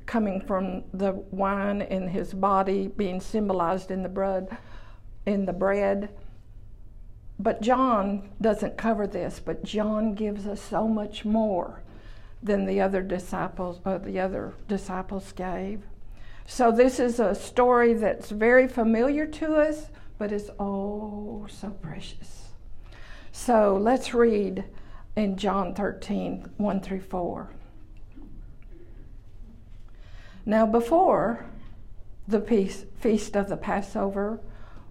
coming 0.05 0.41
from 0.41 0.83
the 0.93 1.11
wine 1.29 1.81
in 1.83 2.07
his 2.07 2.33
body 2.33 2.87
being 2.87 3.21
symbolized 3.21 3.91
in 3.91 4.01
the 4.01 4.09
bread 4.09 4.57
in 5.27 5.45
the 5.45 5.53
bread 5.53 6.09
but 7.39 7.61
John 7.61 8.29
doesn't 8.41 8.77
cover 8.77 9.07
this, 9.07 9.39
but 9.39 9.63
John 9.63 10.13
gives 10.13 10.45
us 10.45 10.61
so 10.61 10.87
much 10.87 11.23
more 11.23 11.81
than 12.43 12.65
the 12.65 12.81
other 12.81 13.01
disciples 13.01 13.79
uh, 13.85 13.97
the 13.97 14.19
other 14.19 14.53
disciples 14.67 15.31
gave. 15.31 15.81
So 16.45 16.71
this 16.71 16.99
is 16.99 17.19
a 17.19 17.33
story 17.33 17.93
that's 17.93 18.29
very 18.29 18.67
familiar 18.67 19.25
to 19.25 19.55
us, 19.55 19.87
but 20.17 20.31
it's 20.31 20.49
oh 20.59 21.47
so 21.49 21.69
precious. 21.69 22.49
So 23.31 23.77
let's 23.81 24.13
read 24.13 24.65
in 25.15 25.37
John 25.37 25.73
13, 25.73 26.51
1 26.57 26.81
through 26.81 27.01
4. 27.01 27.49
Now, 30.45 30.65
before 30.65 31.45
the 32.27 32.41
feast 32.41 33.35
of 33.35 33.49
the 33.49 33.57
Passover, 33.57 34.39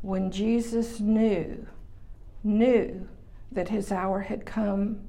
when 0.02 0.30
Jesus 0.30 1.00
knew 1.00 1.66
knew 2.48 3.06
that 3.52 3.68
his 3.68 3.92
hour 3.92 4.20
had 4.22 4.44
come 4.44 5.00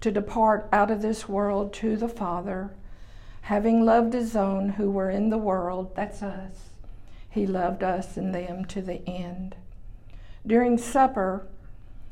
to 0.00 0.10
depart 0.10 0.68
out 0.72 0.90
of 0.90 1.02
this 1.02 1.28
world 1.28 1.72
to 1.74 1.96
the 1.96 2.08
Father, 2.08 2.74
having 3.42 3.84
loved 3.84 4.12
his 4.12 4.34
own 4.34 4.70
who 4.70 4.90
were 4.90 5.10
in 5.10 5.30
the 5.30 5.38
world, 5.38 5.94
that's 5.94 6.22
us. 6.22 6.70
He 7.28 7.46
loved 7.46 7.82
us 7.82 8.16
and 8.16 8.34
them 8.34 8.64
to 8.66 8.82
the 8.82 9.06
end. 9.08 9.56
During 10.46 10.78
supper, 10.78 11.46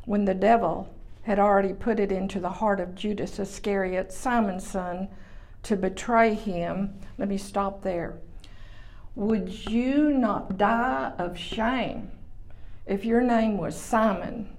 when 0.05 0.25
the 0.25 0.35
devil 0.35 0.95
had 1.23 1.39
already 1.39 1.73
put 1.73 1.99
it 1.99 2.13
into 2.13 2.39
the 2.39 2.51
heart 2.51 2.81
of 2.81 2.95
Judas 2.95 3.39
Iscariot, 3.39 4.13
Simon's 4.13 4.67
son, 4.67 5.09
to 5.63 5.77
betray 5.77 6.35
him, 6.35 6.95
let 7.17 7.29
me 7.29 7.39
stop 7.39 7.83
there. 7.83 8.19
Would 9.15 9.71
you 9.71 10.13
not 10.13 10.59
die 10.59 11.13
of 11.19 11.39
shame 11.39 12.11
if 12.87 13.05
your 13.05 13.23
name 13.23 13.57
was 13.57 13.77
Simon? 13.81 14.54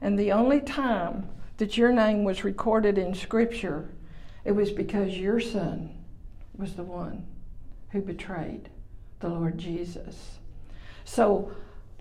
And 0.00 0.18
the 0.18 0.32
only 0.32 0.60
time 0.60 1.28
that 1.58 1.76
your 1.76 1.92
name 1.92 2.24
was 2.24 2.44
recorded 2.44 2.96
in 2.96 3.14
Scripture, 3.14 3.90
it 4.44 4.52
was 4.52 4.70
because 4.70 5.16
your 5.16 5.40
son 5.40 5.90
was 6.56 6.74
the 6.74 6.82
one 6.82 7.26
who 7.90 8.00
betrayed 8.00 8.70
the 9.20 9.28
Lord 9.28 9.58
Jesus. 9.58 10.38
So 11.04 11.52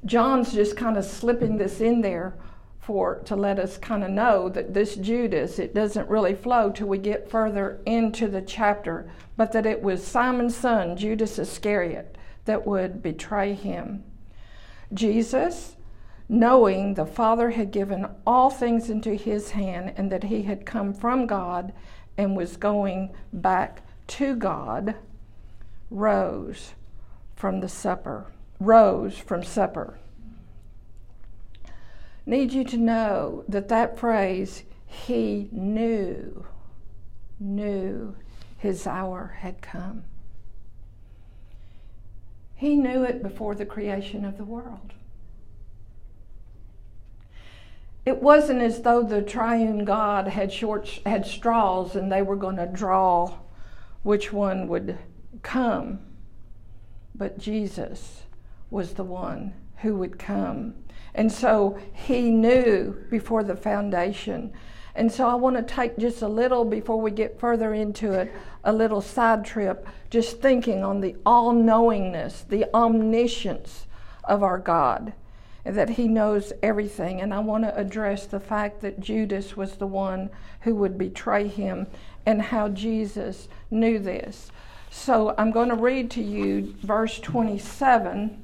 John's 0.05 0.53
just 0.53 0.77
kind 0.77 0.97
of 0.97 1.03
slipping 1.03 1.57
this 1.57 1.81
in 1.81 2.01
there 2.01 2.35
for 2.79 3.19
to 3.25 3.35
let 3.35 3.59
us 3.59 3.77
kind 3.77 4.03
of 4.03 4.09
know 4.09 4.49
that 4.49 4.73
this 4.73 4.95
Judas, 4.95 5.59
it 5.59 5.75
doesn't 5.75 6.09
really 6.09 6.33
flow 6.33 6.71
till 6.71 6.87
we 6.87 6.97
get 6.97 7.29
further 7.29 7.79
into 7.85 8.27
the 8.27 8.41
chapter, 8.41 9.11
but 9.35 9.51
that 9.51 9.65
it 9.65 9.81
was 9.81 10.05
Simon's 10.05 10.55
son, 10.55 10.95
Judas 10.95 11.37
Iscariot, 11.37 12.17
that 12.45 12.65
would 12.65 13.03
betray 13.03 13.53
him. 13.53 14.03
Jesus 14.93 15.75
knowing 16.31 16.93
the 16.93 17.07
Father 17.07 17.49
had 17.49 17.71
given 17.71 18.07
all 18.25 18.51
things 18.51 18.89
into 18.89 19.15
his 19.15 19.51
hand 19.51 19.91
and 19.97 20.11
that 20.11 20.25
he 20.25 20.43
had 20.43 20.63
come 20.63 20.93
from 20.93 21.25
God 21.25 21.73
and 22.17 22.37
was 22.37 22.55
going 22.55 23.09
back 23.33 23.81
to 24.05 24.35
God, 24.35 24.95
rose 25.89 26.73
from 27.35 27.61
the 27.61 27.67
supper, 27.69 28.27
rose 28.59 29.17
from 29.17 29.43
supper. 29.43 29.97
Need 32.27 32.53
you 32.53 32.63
to 32.65 32.77
know 32.77 33.43
that 33.47 33.69
that 33.69 33.97
phrase, 33.97 34.63
he 34.85 35.49
knew, 35.51 36.45
knew 37.39 38.15
his 38.57 38.85
hour 38.85 39.37
had 39.39 39.63
come. 39.63 40.03
He 42.53 42.75
knew 42.75 43.03
it 43.03 43.23
before 43.23 43.55
the 43.55 43.65
creation 43.65 44.25
of 44.25 44.37
the 44.37 44.43
world. 44.43 44.93
It 48.09 48.23
wasn't 48.23 48.59
as 48.59 48.81
though 48.81 49.03
the 49.03 49.21
triune 49.21 49.85
God 49.85 50.27
had 50.27 50.51
short 50.51 50.87
had 51.05 51.27
straws 51.27 51.95
and 51.95 52.11
they 52.11 52.23
were 52.23 52.35
going 52.35 52.55
to 52.55 52.65
draw 52.65 53.37
which 54.01 54.33
one 54.33 54.67
would 54.67 54.97
come. 55.43 55.99
But 57.13 57.37
Jesus 57.37 58.23
was 58.71 58.93
the 58.93 59.03
one 59.03 59.53
who 59.83 59.95
would 59.97 60.17
come. 60.17 60.73
And 61.13 61.31
so 61.31 61.77
he 61.93 62.31
knew 62.31 62.95
before 63.11 63.43
the 63.43 63.55
foundation. 63.55 64.53
And 64.95 65.11
so 65.11 65.27
I 65.27 65.35
want 65.35 65.57
to 65.57 65.61
take 65.75 65.99
just 65.99 66.23
a 66.23 66.27
little 66.27 66.65
before 66.65 66.99
we 66.99 67.11
get 67.11 67.39
further 67.39 67.75
into 67.75 68.13
it, 68.13 68.33
a 68.63 68.73
little 68.73 69.01
side 69.01 69.45
trip, 69.45 69.87
just 70.09 70.41
thinking 70.41 70.83
on 70.83 70.99
the 70.99 71.15
all 71.27 71.51
knowingness, 71.53 72.43
the 72.49 72.65
omniscience 72.73 73.85
of 74.23 74.41
our 74.41 74.57
God 74.57 75.13
that 75.65 75.91
he 75.91 76.07
knows 76.07 76.53
everything. 76.63 77.21
And 77.21 77.33
I 77.33 77.39
want 77.39 77.63
to 77.63 77.77
address 77.77 78.25
the 78.25 78.39
fact 78.39 78.81
that 78.81 78.99
Judas 78.99 79.57
was 79.57 79.75
the 79.75 79.87
one 79.87 80.29
who 80.61 80.75
would 80.75 80.97
betray 80.97 81.47
him 81.47 81.87
and 82.25 82.41
how 82.41 82.69
Jesus 82.69 83.47
knew 83.69 83.99
this. 83.99 84.51
So 84.89 85.35
I'm 85.37 85.51
going 85.51 85.69
to 85.69 85.75
read 85.75 86.09
to 86.11 86.21
you 86.21 86.75
verse 86.81 87.19
27. 87.19 88.43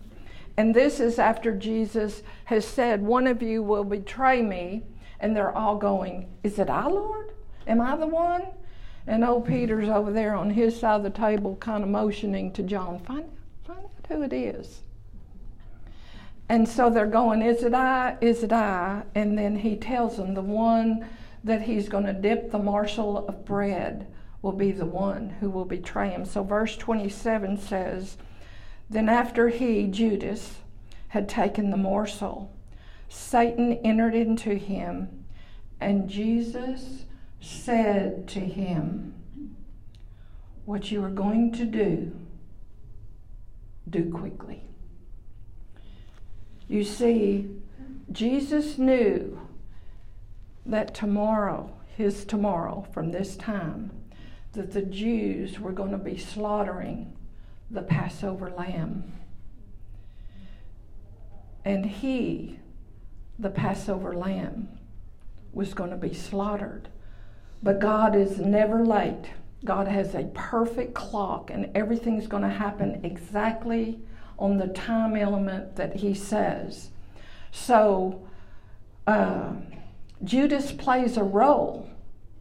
And 0.58 0.74
this 0.74 1.00
is 1.00 1.20
after 1.20 1.52
Jesus 1.52 2.24
has 2.46 2.66
said, 2.66 3.02
One 3.02 3.28
of 3.28 3.42
you 3.42 3.62
will 3.64 3.84
betray 3.84 4.42
me. 4.42 4.84
And 5.20 5.36
they're 5.36 5.56
all 5.56 5.78
going, 5.78 6.30
Is 6.44 6.60
it 6.60 6.70
I, 6.70 6.88
Lord? 6.88 7.32
Am 7.68 7.82
I 7.82 7.96
the 7.96 8.08
one? 8.08 8.44
And 9.08 9.24
old 9.24 9.48
Peter's 9.48 9.90
over 9.90 10.12
there 10.12 10.36
on 10.36 10.50
his 10.50 10.80
side 10.80 10.98
of 10.98 11.04
the 11.04 11.10
table, 11.10 11.56
kind 11.58 11.84
of 11.84 11.90
motioning 11.90 12.52
to 12.54 12.64
John, 12.64 13.00
Find, 13.00 13.26
find 13.66 13.80
out 13.80 14.08
who 14.08 14.22
it 14.24 14.34
is. 14.34 14.82
And 16.48 16.68
so 16.68 16.90
they're 16.90 17.08
going, 17.08 17.42
Is 17.42 17.64
it 17.64 17.74
I? 17.74 18.18
Is 18.22 18.44
it 18.44 18.52
I? 18.52 19.04
And 19.16 19.38
then 19.38 19.58
he 19.58 19.76
tells 19.76 20.18
them, 20.18 20.34
The 20.34 20.42
one 20.42 21.08
that 21.44 21.64
he's 21.64 21.90
going 21.90 22.06
to 22.06 22.14
dip 22.14 22.52
the 22.52 22.60
morsel 22.60 23.28
of 23.28 23.46
bread 23.46 24.08
will 24.42 24.52
be 24.52 24.72
the 24.72 24.86
one 24.86 25.30
who 25.40 25.50
will 25.50 25.66
betray 25.66 26.10
him. 26.10 26.26
So, 26.26 26.44
verse 26.44 26.78
27 26.78 27.58
says, 27.58 28.18
Then 28.90 29.10
after 29.10 29.50
he, 29.50 29.88
Judas, 29.88 30.58
had 31.10 31.28
taken 31.28 31.72
the 31.72 31.78
morsel, 31.78 32.52
Satan 33.10 33.74
entered 33.84 34.14
into 34.14 34.56
him, 34.56 35.26
and 35.80 36.10
Jesus 36.10 37.06
said 37.40 38.28
to 38.30 38.40
him, 38.40 39.14
What 40.66 40.92
you 40.92 41.04
are 41.04 41.10
going 41.10 41.52
to 41.54 41.66
do, 41.66 42.12
do 43.90 44.12
quickly. 44.12 44.64
You 46.68 46.84
see, 46.84 47.50
Jesus 48.12 48.78
knew 48.78 49.40
that 50.66 50.96
tomorrow, 50.96 51.72
his 51.96 52.26
tomorrow, 52.26 52.88
from 52.92 53.12
this 53.12 53.36
time, 53.36 53.92
that 54.54 54.72
the 54.72 54.82
Jews 54.82 55.60
were 55.60 55.72
going 55.72 55.92
to 55.92 55.98
be 55.98 56.18
slaughtering 56.18 57.16
the 57.70 57.82
Passover 57.82 58.50
lamb. 58.50 59.12
And 61.64 61.86
he, 61.86 62.60
the 63.38 63.50
Passover 63.50 64.14
lamb, 64.14 64.70
was 65.52 65.74
going 65.74 65.90
to 65.90 65.98
be 65.98 66.14
slaughtered. 66.14 66.90
But 67.62 67.80
God 67.80 68.16
is 68.16 68.40
never 68.40 68.86
late. 68.86 69.26
God 69.64 69.88
has 69.88 70.14
a 70.14 70.30
perfect 70.34 70.94
clock, 70.94 71.50
and 71.50 71.72
everything's 71.76 72.28
going 72.28 72.44
to 72.44 72.50
happen 72.50 73.02
exactly 73.04 74.00
on 74.38 74.58
the 74.58 74.68
time 74.68 75.16
element 75.16 75.76
that 75.76 75.98
He 75.98 76.14
says. 76.14 76.90
So, 77.52 78.28
uh, 79.08 79.54
Judas 80.24 80.72
plays 80.72 81.18
a 81.18 81.24
role, 81.24 81.90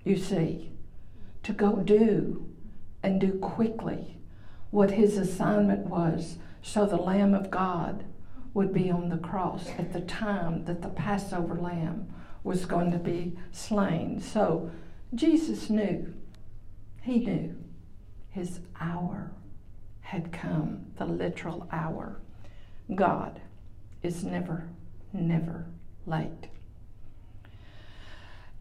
you 0.05 0.17
see, 0.17 0.71
to 1.43 1.53
go 1.53 1.77
do 1.77 2.49
and 3.03 3.21
do 3.21 3.33
quickly 3.39 4.17
what 4.71 4.93
his 4.93 5.19
assignment 5.19 5.87
was 5.87 6.39
so 6.63 6.87
the 6.87 6.97
Lamb 6.97 7.35
of 7.35 7.51
God 7.51 8.05
would 8.55 8.73
be 8.73 8.91
on 8.91 9.09
the 9.09 9.19
cross 9.19 9.69
at 9.79 9.93
the 9.93 10.01
time 10.01 10.65
that 10.65 10.81
the 10.81 10.89
Passover 10.89 11.55
lamb 11.55 12.13
was 12.43 12.67
going 12.67 12.91
to 12.93 12.99
be 12.99 13.37
slain. 13.53 14.21
So 14.21 14.71
Jesus 15.15 15.69
knew, 15.69 16.15
he 17.03 17.19
knew 17.19 17.57
his 18.31 18.61
hour 18.81 19.33
had 20.05 20.31
come, 20.33 20.87
the 20.97 21.05
literal 21.05 21.67
hour. 21.73 22.17
God 22.95 23.41
is 24.03 24.23
never, 24.23 24.69
never 25.13 25.65
late. 26.07 26.49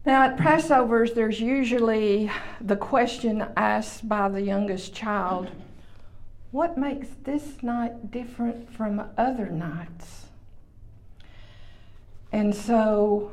Now, 0.06 0.24
at 0.24 0.36
Passovers, 0.36 1.14
there's 1.14 1.40
usually 1.40 2.30
the 2.60 2.76
question 2.76 3.46
asked 3.56 4.08
by 4.08 4.28
the 4.28 4.42
youngest 4.42 4.94
child 4.94 5.50
what 6.50 6.78
makes 6.78 7.08
this 7.24 7.62
night 7.62 8.10
different 8.10 8.70
from 8.70 9.10
other 9.18 9.50
nights? 9.50 10.26
And 12.32 12.54
so 12.54 13.32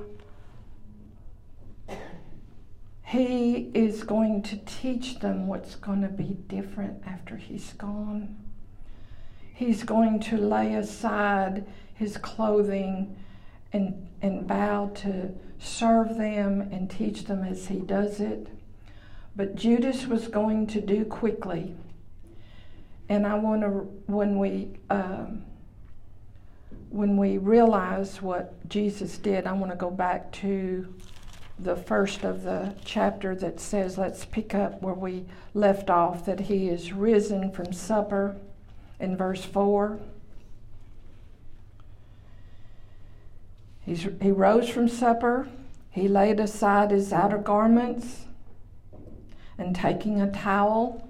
he 3.12 3.70
is 3.74 4.04
going 4.04 4.42
to 4.42 4.56
teach 4.60 5.20
them 5.20 5.46
what's 5.46 5.76
going 5.76 6.02
to 6.02 6.08
be 6.08 6.38
different 6.48 7.04
after 7.06 7.36
he's 7.36 7.74
gone. 7.74 8.38
He's 9.54 9.84
going 9.84 10.22
to 10.22 10.38
lay 10.38 10.76
aside 10.76 11.66
his 11.94 12.16
clothing 12.16 13.18
and, 13.74 14.08
and 14.22 14.48
bow 14.48 14.92
to 14.96 15.30
serve 15.60 16.18
them 16.18 16.62
and 16.62 16.90
teach 16.90 17.26
them 17.26 17.44
as 17.44 17.68
he 17.68 17.80
does 17.80 18.22
it. 18.22 18.48
But 19.36 19.56
Judas 19.56 20.08
was 20.08 20.30
going 20.30 20.68
to 20.68 20.80
do 20.80 21.04
quickly. 21.04 21.76
And 23.10 23.28
I 23.28 23.34
want 23.34 23.64
to, 23.64 23.70
when 24.10 24.40
we, 24.40 24.70
um, 24.90 25.44
when 26.90 27.18
we 27.18 27.40
realize 27.40 28.22
what 28.22 28.70
Jesus 28.70 29.18
did, 29.18 29.48
I 29.48 29.52
want 29.52 29.74
to 29.74 29.78
go 29.78 29.92
back 29.92 30.32
to 30.34 30.96
the 31.64 31.76
first 31.76 32.24
of 32.24 32.44
the 32.44 32.76
chapter 32.84 33.36
that 33.36 33.60
says, 33.60 33.98
let's 33.98 34.26
pick 34.26 34.56
up 34.56 34.82
where 34.82 34.94
we 34.94 35.26
left 35.54 35.90
off, 35.90 36.26
that 36.26 36.42
he 36.42 36.70
is 36.70 36.92
risen 36.92 37.52
from 37.52 37.72
supper 37.72 38.36
in 39.00 39.16
verse 39.16 39.46
4. 39.46 40.00
He's, 43.86 44.08
he 44.22 44.32
rose 44.32 44.70
from 44.70 44.88
supper. 44.88 45.48
He 45.92 46.08
laid 46.08 46.40
aside 46.40 46.92
his 46.92 47.12
outer 47.12 47.38
garments 47.38 48.26
and 49.58 49.76
taking 49.76 50.22
a 50.22 50.32
towel, 50.32 51.08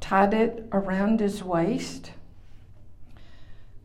tied 0.00 0.34
it 0.34 0.66
around 0.72 1.20
his 1.20 1.42
waist. 1.42 2.12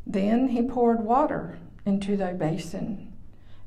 Then 0.05 0.49
he 0.49 0.63
poured 0.63 1.01
water 1.01 1.59
into 1.85 2.17
the 2.17 2.33
basin 2.33 3.13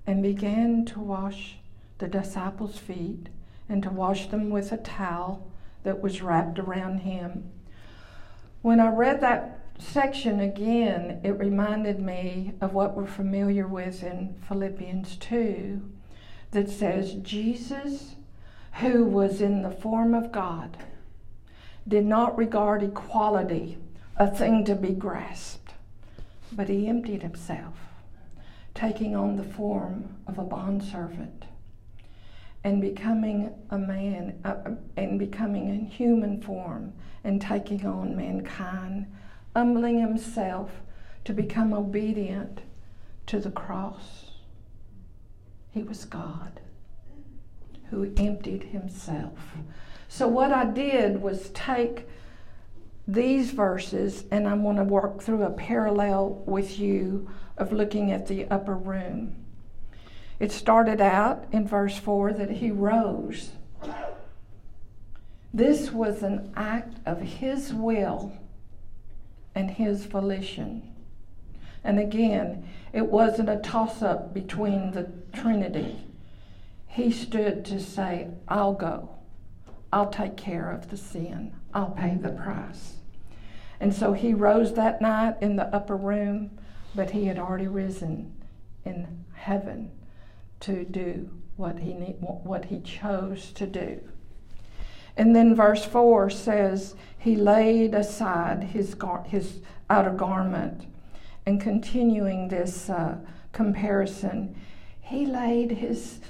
and 0.07 0.23
began 0.23 0.85
to 0.87 1.01
wash 1.01 1.59
the 2.05 2.21
disciples' 2.21 2.79
feet 2.79 3.31
and 3.67 3.83
to 3.83 3.89
wash 3.89 4.27
them 4.27 4.51
with 4.51 4.71
a 4.73 4.77
towel 4.77 5.51
that 5.85 6.03
was 6.03 6.21
wrapped 6.21 6.59
around 6.59 6.99
him. 6.99 7.51
When 8.61 8.79
I 8.79 8.89
read 8.89 9.23
that 9.23 9.61
section 9.79 10.39
again, 10.39 11.23
it 11.25 11.39
reminded 11.39 11.99
me 11.99 12.53
of 12.61 12.75
what 12.75 12.95
we're 12.95 13.07
familiar 13.07 13.67
with 13.67 14.03
in 14.03 14.37
Philippians 14.47 15.17
2 15.17 15.81
that 16.51 16.69
says, 16.69 17.15
Jesus, 17.15 18.17
who 18.81 19.05
was 19.05 19.41
in 19.41 19.63
the 19.63 19.71
form 19.71 20.15
of 20.15 20.31
God, 20.31 20.77
did 21.89 22.05
not 22.05 22.37
regard 22.37 22.83
equality 22.83 23.79
a 24.19 24.31
thing 24.31 24.63
to 24.67 24.75
be 24.75 24.91
grasped, 24.91 25.73
but 26.53 26.69
he 26.69 26.87
emptied 26.87 27.23
himself, 27.23 27.79
taking 28.75 29.17
on 29.17 29.37
the 29.37 29.43
form 29.43 30.17
of 30.27 30.39
a 30.39 30.45
bondservant 30.45 31.47
and 32.65 32.81
becoming 32.81 33.55
a 33.71 33.79
man 33.79 34.41
uh, 34.45 34.71
and 34.97 35.19
becoming 35.19 35.69
in 35.69 35.87
human 35.87 36.41
form 36.41 36.93
and 37.23 37.41
taking 37.41 37.87
on 37.87 38.17
mankind 38.17 39.07
humbling 39.55 40.01
himself 40.01 40.71
to 41.25 41.33
become 41.33 41.73
obedient 41.73 42.63
to 43.27 43.39
the 43.39 43.51
cross. 43.51 44.33
He 45.71 45.83
was 45.83 46.05
God 46.05 46.61
who 47.91 48.13
emptied 48.17 48.65
himself. 48.65 49.39
So, 50.09 50.27
what 50.27 50.53
I 50.53 50.65
did 50.65 51.21
was 51.21 51.51
take 51.51 52.09
these 53.07 53.51
verses 53.51 54.25
and 54.31 54.49
I'm 54.49 54.63
going 54.63 54.77
to 54.77 54.85
work 54.85 55.23
through 55.23 55.43
a 55.43 55.51
parallel 55.51 56.43
with 56.47 56.79
you 56.79 57.29
of 57.59 57.73
looking 57.73 58.11
at 58.11 58.27
the 58.27 58.47
upper 58.47 58.75
room. 58.75 59.44
It 60.45 60.53
started 60.53 61.01
out 61.01 61.47
in 61.53 61.67
verse 61.67 61.97
4 61.97 62.35
that 62.35 62.51
he 62.51 62.71
rose. 62.71 63.53
This 65.55 65.91
was 65.91 66.23
an 66.23 66.53
act 66.55 66.99
of 67.07 67.23
his 67.23 67.73
will 67.73 68.31
and 69.55 69.71
his 69.71 70.05
volition. 70.05 70.95
And 71.83 71.99
again, 71.99 72.69
it 72.93 73.07
wasn't 73.07 73.49
a 73.49 73.57
toss 73.57 74.03
up 74.03 74.35
between 74.35 74.91
the 74.91 75.11
Trinity. 75.33 76.05
He 76.89 77.11
stood 77.11 77.65
to 77.65 77.81
say, 77.81 78.29
I'll 78.47 78.75
go. 78.75 79.15
I'll 79.95 80.11
take 80.11 80.37
care 80.37 80.71
of 80.71 80.91
the 80.91 80.99
sin. 80.99 81.55
I'll 81.73 81.93
pay 81.93 82.17
the 82.17 82.33
price. 82.33 82.97
And 83.81 83.95
so 83.95 84.13
he 84.13 84.35
rose 84.35 84.75
that 84.75 85.01
night 85.01 85.37
in 85.41 85.57
the 85.57 85.75
upper 85.75 85.97
room, 85.97 86.51
but 86.95 87.13
he 87.13 87.29
had 87.29 87.39
already 87.39 87.67
risen 87.67 88.35
in 88.85 89.25
heaven 89.33 89.91
to 90.65 90.85
do 90.85 91.29
what 91.57 91.79
he 91.79 91.93
need, 91.93 92.17
what 92.21 92.65
he 92.65 92.81
chose 92.81 93.53
to 93.53 93.67
do. 93.67 94.01
And 95.17 95.37
then 95.37 95.55
verse 95.55 95.85
4 95.85 96.31
says, 96.31 96.95
He 97.19 97.37
laid 97.37 97.95
aside 97.95 98.65
his, 98.65 98.95
gar- 98.95 99.25
his 99.25 99.61
outer 99.91 100.11
garment. 100.11 100.87
And 101.47 101.61
continuing 101.61 102.49
this 102.49 102.89
uh, 102.89 103.19
comparison, 103.53 104.57
he 105.03 105.27
laid 105.27 105.73
his, 105.73 106.21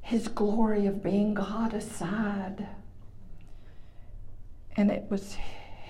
his 0.00 0.26
glory 0.26 0.86
of 0.86 1.02
being 1.02 1.34
God 1.34 1.74
aside. 1.74 2.66
And 4.76 4.90
it 4.90 5.04
was 5.10 5.36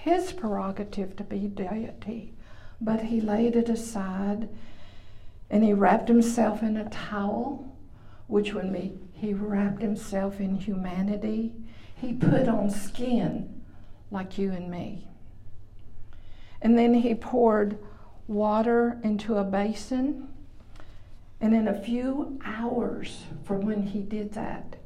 his 0.03 0.33
prerogative 0.33 1.15
to 1.17 1.23
be 1.23 1.47
deity, 1.47 2.35
but 2.81 3.03
he 3.03 3.21
laid 3.21 3.55
it 3.55 3.69
aside 3.69 4.49
and 5.51 5.65
he 5.65 5.73
wrapped 5.73 6.09
himself 6.09 6.63
in 6.63 6.77
a 6.77 6.89
towel, 6.89 7.77
which 8.27 8.55
would 8.55 8.71
mean 8.71 9.09
he 9.13 9.35
wrapped 9.35 9.83
himself 9.83 10.41
in 10.41 10.57
humanity 10.57 11.53
he 12.01 12.15
put 12.15 12.49
on 12.49 12.71
skin 12.71 13.63
like 14.11 14.39
you 14.39 14.53
and 14.53 14.71
me. 14.71 15.07
And 16.63 16.79
then 16.79 16.95
he 16.95 17.15
poured 17.15 17.79
water 18.27 18.99
into 19.03 19.37
a 19.37 19.45
basin 19.45 20.29
And 21.41 21.55
in 21.55 21.69
a 21.69 21.81
few 21.83 22.39
hours 22.45 23.25
from 23.45 23.63
when 23.63 23.83
he 23.83 24.01
did 24.01 24.33
that, 24.35 24.77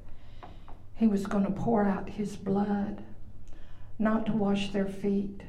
he 0.94 1.08
was 1.08 1.26
going 1.26 1.44
to 1.44 1.50
pour 1.50 1.84
out 1.84 2.08
his 2.08 2.36
blood, 2.36 3.02
not 3.98 4.26
to 4.26 4.32
wash 4.32 4.70
their 4.70 4.86
feet, 4.86 5.42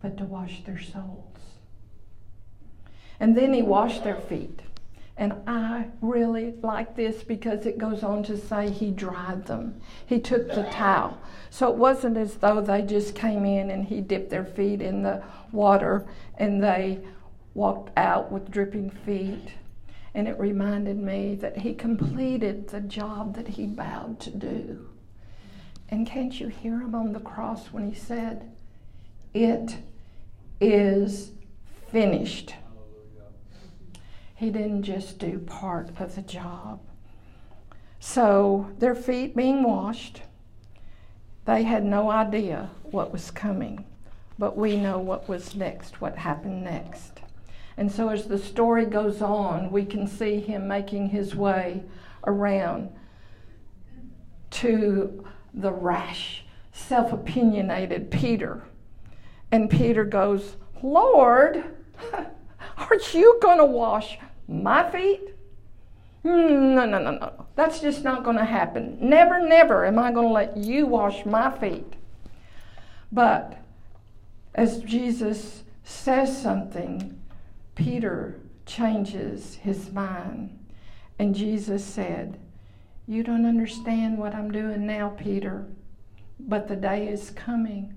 but 0.00 0.16
to 0.16 0.24
wash 0.24 0.64
their 0.64 0.80
souls. 0.80 1.36
And 3.22 3.36
then 3.36 3.54
he 3.54 3.62
washed 3.62 4.02
their 4.02 4.16
feet. 4.16 4.62
And 5.16 5.32
I 5.46 5.86
really 6.00 6.54
like 6.60 6.96
this 6.96 7.22
because 7.22 7.66
it 7.66 7.78
goes 7.78 8.02
on 8.02 8.24
to 8.24 8.36
say 8.36 8.68
he 8.68 8.90
dried 8.90 9.46
them. 9.46 9.80
He 10.04 10.18
took 10.18 10.48
the 10.48 10.64
towel. 10.72 11.16
So 11.48 11.70
it 11.70 11.76
wasn't 11.76 12.16
as 12.16 12.34
though 12.34 12.60
they 12.60 12.82
just 12.82 13.14
came 13.14 13.44
in 13.44 13.70
and 13.70 13.84
he 13.84 14.00
dipped 14.00 14.30
their 14.30 14.44
feet 14.44 14.82
in 14.82 15.04
the 15.04 15.22
water 15.52 16.04
and 16.36 16.60
they 16.60 16.98
walked 17.54 17.96
out 17.96 18.32
with 18.32 18.50
dripping 18.50 18.90
feet. 18.90 19.50
And 20.14 20.26
it 20.26 20.36
reminded 20.40 20.96
me 20.96 21.36
that 21.36 21.58
he 21.58 21.74
completed 21.74 22.70
the 22.70 22.80
job 22.80 23.36
that 23.36 23.46
he 23.46 23.66
vowed 23.66 24.18
to 24.18 24.30
do. 24.30 24.88
And 25.90 26.08
can't 26.08 26.40
you 26.40 26.48
hear 26.48 26.80
him 26.80 26.96
on 26.96 27.12
the 27.12 27.20
cross 27.20 27.68
when 27.68 27.88
he 27.88 27.94
said, 27.94 28.50
It 29.32 29.76
is 30.60 31.30
finished? 31.92 32.54
He 34.42 34.50
didn't 34.50 34.82
just 34.82 35.20
do 35.20 35.38
part 35.38 35.90
of 36.00 36.16
the 36.16 36.22
job. 36.22 36.80
So, 38.00 38.72
their 38.80 38.96
feet 38.96 39.36
being 39.36 39.62
washed, 39.62 40.22
they 41.44 41.62
had 41.62 41.84
no 41.84 42.10
idea 42.10 42.68
what 42.82 43.12
was 43.12 43.30
coming, 43.30 43.84
but 44.40 44.56
we 44.56 44.76
know 44.76 44.98
what 44.98 45.28
was 45.28 45.54
next, 45.54 46.00
what 46.00 46.16
happened 46.16 46.64
next. 46.64 47.20
And 47.76 47.92
so, 47.92 48.08
as 48.08 48.24
the 48.26 48.36
story 48.36 48.84
goes 48.84 49.22
on, 49.22 49.70
we 49.70 49.84
can 49.84 50.08
see 50.08 50.40
him 50.40 50.66
making 50.66 51.10
his 51.10 51.36
way 51.36 51.84
around 52.26 52.90
to 54.50 55.24
the 55.54 55.70
rash, 55.70 56.44
self 56.72 57.12
opinionated 57.12 58.10
Peter. 58.10 58.64
And 59.52 59.70
Peter 59.70 60.04
goes, 60.04 60.56
Lord, 60.82 61.62
aren't 62.76 63.14
you 63.14 63.38
going 63.40 63.58
to 63.58 63.64
wash 63.64 64.18
my 64.48 64.90
feet? 64.90 65.20
Hmm, 66.22 66.74
no, 66.74 66.86
no, 66.86 66.98
no, 66.98 67.10
no. 67.12 67.46
That's 67.56 67.80
just 67.80 68.04
not 68.04 68.24
going 68.24 68.36
to 68.36 68.44
happen. 68.44 68.96
Never, 69.00 69.40
never 69.40 69.84
am 69.84 69.98
I 69.98 70.12
going 70.12 70.28
to 70.28 70.32
let 70.32 70.56
you 70.56 70.86
wash 70.86 71.26
my 71.26 71.50
feet. 71.50 71.94
But 73.10 73.58
as 74.54 74.80
Jesus 74.80 75.64
says 75.84 76.40
something, 76.40 77.20
Peter 77.74 78.40
changes 78.66 79.56
his 79.56 79.90
mind. 79.92 80.58
And 81.18 81.34
Jesus 81.34 81.84
said, 81.84 82.38
You 83.06 83.22
don't 83.22 83.46
understand 83.46 84.18
what 84.18 84.34
I'm 84.34 84.50
doing 84.50 84.86
now, 84.86 85.10
Peter, 85.10 85.66
but 86.38 86.68
the 86.68 86.76
day 86.76 87.08
is 87.08 87.30
coming 87.30 87.94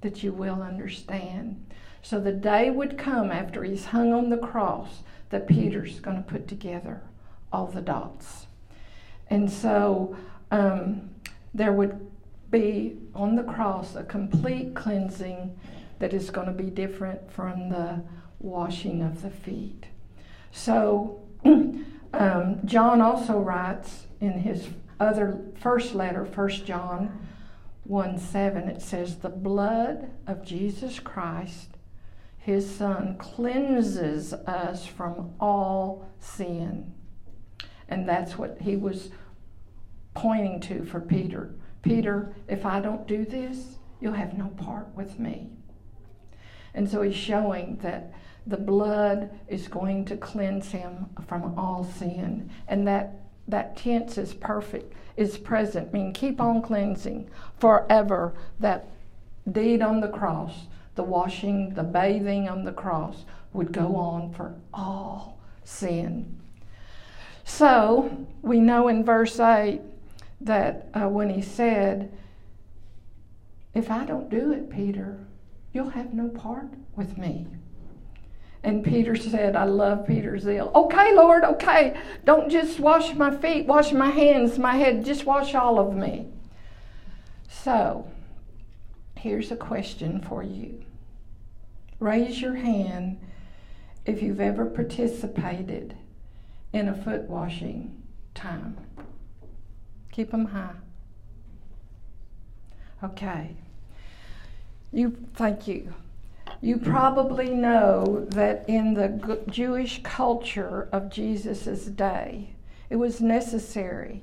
that 0.00 0.22
you 0.22 0.32
will 0.32 0.62
understand. 0.62 1.63
So 2.04 2.20
the 2.20 2.32
day 2.32 2.68
would 2.68 2.98
come 2.98 3.32
after 3.32 3.64
he's 3.64 3.86
hung 3.86 4.12
on 4.12 4.28
the 4.28 4.36
cross 4.36 5.02
that 5.30 5.48
Peter's 5.48 6.00
going 6.00 6.18
to 6.18 6.22
put 6.22 6.46
together 6.46 7.00
all 7.50 7.66
the 7.66 7.80
dots. 7.80 8.46
And 9.30 9.50
so 9.50 10.14
um, 10.50 11.08
there 11.54 11.72
would 11.72 12.06
be 12.50 12.98
on 13.14 13.36
the 13.36 13.42
cross 13.42 13.96
a 13.96 14.04
complete 14.04 14.74
cleansing 14.74 15.58
that 15.98 16.12
is 16.12 16.28
going 16.28 16.46
to 16.46 16.52
be 16.52 16.68
different 16.68 17.32
from 17.32 17.70
the 17.70 18.02
washing 18.38 19.00
of 19.00 19.22
the 19.22 19.30
feet. 19.30 19.86
So 20.52 21.22
um, 21.46 22.60
John 22.66 23.00
also 23.00 23.38
writes 23.38 24.08
in 24.20 24.40
his 24.40 24.68
other 25.00 25.40
first 25.58 25.94
letter, 25.94 26.24
1 26.24 26.48
John 26.66 27.26
1 27.84 28.18
7, 28.18 28.68
it 28.68 28.82
says, 28.82 29.16
The 29.16 29.30
blood 29.30 30.10
of 30.26 30.44
Jesus 30.44 31.00
Christ, 31.00 31.73
his 32.44 32.68
Son, 32.76 33.16
cleanses 33.16 34.34
us 34.34 34.84
from 34.84 35.32
all 35.40 36.10
sin. 36.20 36.92
And 37.88 38.06
that's 38.06 38.36
what 38.36 38.58
he 38.60 38.76
was 38.76 39.08
pointing 40.12 40.60
to 40.60 40.84
for 40.84 41.00
Peter. 41.00 41.54
Peter, 41.80 42.34
if 42.46 42.66
I 42.66 42.80
don't 42.80 43.06
do 43.06 43.24
this, 43.24 43.78
you'll 43.98 44.12
have 44.12 44.36
no 44.36 44.48
part 44.48 44.94
with 44.94 45.18
me. 45.18 45.48
And 46.74 46.86
so 46.86 47.00
he's 47.00 47.16
showing 47.16 47.78
that 47.78 48.12
the 48.46 48.58
blood 48.58 49.30
is 49.48 49.66
going 49.66 50.04
to 50.04 50.16
cleanse 50.18 50.70
him 50.70 51.06
from 51.26 51.58
all 51.58 51.82
sin. 51.82 52.50
And 52.68 52.86
that, 52.86 53.22
that 53.48 53.74
tense 53.74 54.18
is 54.18 54.34
perfect, 54.34 54.92
is 55.16 55.38
present, 55.38 55.94
mean 55.94 56.12
keep 56.12 56.42
on 56.42 56.60
cleansing 56.60 57.30
forever. 57.58 58.34
That 58.60 58.90
deed 59.50 59.80
on 59.80 60.02
the 60.02 60.08
cross, 60.08 60.66
the 60.94 61.02
washing, 61.02 61.74
the 61.74 61.82
bathing 61.82 62.48
on 62.48 62.64
the 62.64 62.72
cross 62.72 63.24
would 63.52 63.72
go 63.72 63.96
on 63.96 64.32
for 64.32 64.54
all 64.72 65.38
sin. 65.64 66.40
So 67.44 68.26
we 68.42 68.58
know 68.58 68.88
in 68.88 69.04
verse 69.04 69.38
8 69.38 69.80
that 70.40 70.88
uh, 70.94 71.08
when 71.08 71.30
he 71.30 71.42
said, 71.42 72.12
If 73.74 73.90
I 73.90 74.04
don't 74.04 74.30
do 74.30 74.52
it, 74.52 74.70
Peter, 74.70 75.26
you'll 75.72 75.90
have 75.90 76.14
no 76.14 76.28
part 76.28 76.68
with 76.96 77.18
me. 77.18 77.46
And 78.62 78.82
Peter 78.82 79.14
said, 79.14 79.56
I 79.56 79.64
love 79.64 80.06
Peter's 80.06 80.44
zeal. 80.44 80.72
Okay, 80.74 81.14
Lord, 81.14 81.44
okay. 81.44 82.00
Don't 82.24 82.48
just 82.48 82.80
wash 82.80 83.14
my 83.14 83.36
feet, 83.36 83.66
wash 83.66 83.92
my 83.92 84.08
hands, 84.08 84.58
my 84.58 84.76
head, 84.76 85.04
just 85.04 85.26
wash 85.26 85.54
all 85.54 85.78
of 85.78 85.94
me. 85.94 86.28
So, 87.46 88.10
here's 89.24 89.50
a 89.50 89.56
question 89.56 90.20
for 90.20 90.42
you. 90.42 90.84
Raise 91.98 92.42
your 92.42 92.56
hand 92.56 93.18
if 94.04 94.22
you've 94.22 94.38
ever 94.38 94.66
participated 94.66 95.96
in 96.74 96.88
a 96.88 96.94
foot 96.94 97.22
washing 97.22 98.02
time. 98.34 98.76
Keep 100.12 100.30
them 100.30 100.44
high. 100.44 100.74
Okay. 103.02 103.56
You 104.92 105.16
thank 105.32 105.66
you. 105.66 105.94
You 106.60 106.76
probably 106.76 107.48
know 107.48 108.26
that 108.28 108.66
in 108.68 108.92
the 108.92 109.40
Jewish 109.48 110.02
culture 110.02 110.86
of 110.92 111.08
Jesus' 111.08 111.86
day, 111.86 112.56
it 112.90 112.96
was 112.96 113.22
necessary 113.22 114.22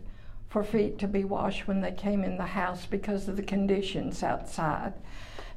for 0.52 0.64
feet 0.66 1.00
to 1.00 1.08
be 1.08 1.24
washed 1.24 1.66
when 1.66 1.80
they 1.80 1.94
came 1.94 2.26
in 2.26 2.38
the 2.38 2.44
house 2.44 2.86
because 2.86 3.30
of 3.30 3.38
the 3.38 3.42
conditions 3.42 4.22
outside. 4.22 4.94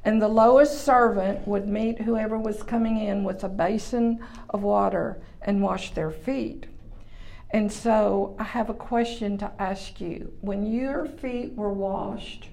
And 0.05 0.21
the 0.21 0.29
lowest 0.29 0.85
servant 0.85 1.45
would 1.45 1.67
meet 1.67 1.99
whoever 1.99 2.39
was 2.39 2.63
coming 2.63 2.97
in 2.99 3.25
with 3.25 3.43
a 3.43 3.49
basin 3.49 4.25
of 4.49 4.63
water 4.63 5.21
and 5.41 5.61
wash 5.61 5.93
their 5.93 6.11
feet. 6.11 6.67
And 7.51 7.69
so 7.69 8.37
I 8.39 8.43
have 8.43 8.69
a 8.69 8.73
question 8.73 9.37
to 9.39 9.51
ask 9.59 9.99
you. 9.99 10.31
When 10.39 10.65
your 10.65 11.05
feet 11.05 11.55
were 11.55 11.73
washed, 11.73 12.47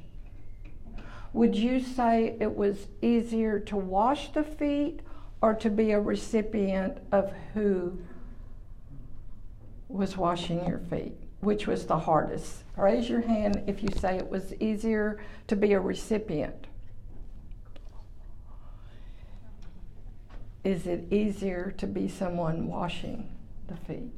would 1.32 1.54
you 1.54 1.80
say 1.80 2.36
it 2.40 2.56
was 2.56 2.88
easier 3.02 3.60
to 3.60 3.76
wash 3.76 4.32
the 4.32 4.42
feet 4.42 4.98
or 5.40 5.54
to 5.54 5.70
be 5.70 5.92
a 5.92 6.00
recipient 6.00 6.98
of 7.12 7.32
who 7.54 8.00
was 9.88 10.16
washing 10.16 10.66
your 10.66 10.80
feet? 10.90 11.21
Which 11.42 11.66
was 11.66 11.86
the 11.86 11.98
hardest? 11.98 12.62
Raise 12.76 13.08
your 13.08 13.22
hand 13.22 13.64
if 13.66 13.82
you 13.82 13.88
say 13.98 14.16
it 14.16 14.30
was 14.30 14.54
easier 14.60 15.20
to 15.48 15.56
be 15.56 15.72
a 15.72 15.80
recipient. 15.80 16.68
Is 20.62 20.86
it 20.86 21.12
easier 21.12 21.74
to 21.78 21.86
be 21.88 22.06
someone 22.06 22.68
washing 22.68 23.28
the 23.66 23.74
feet? 23.74 24.12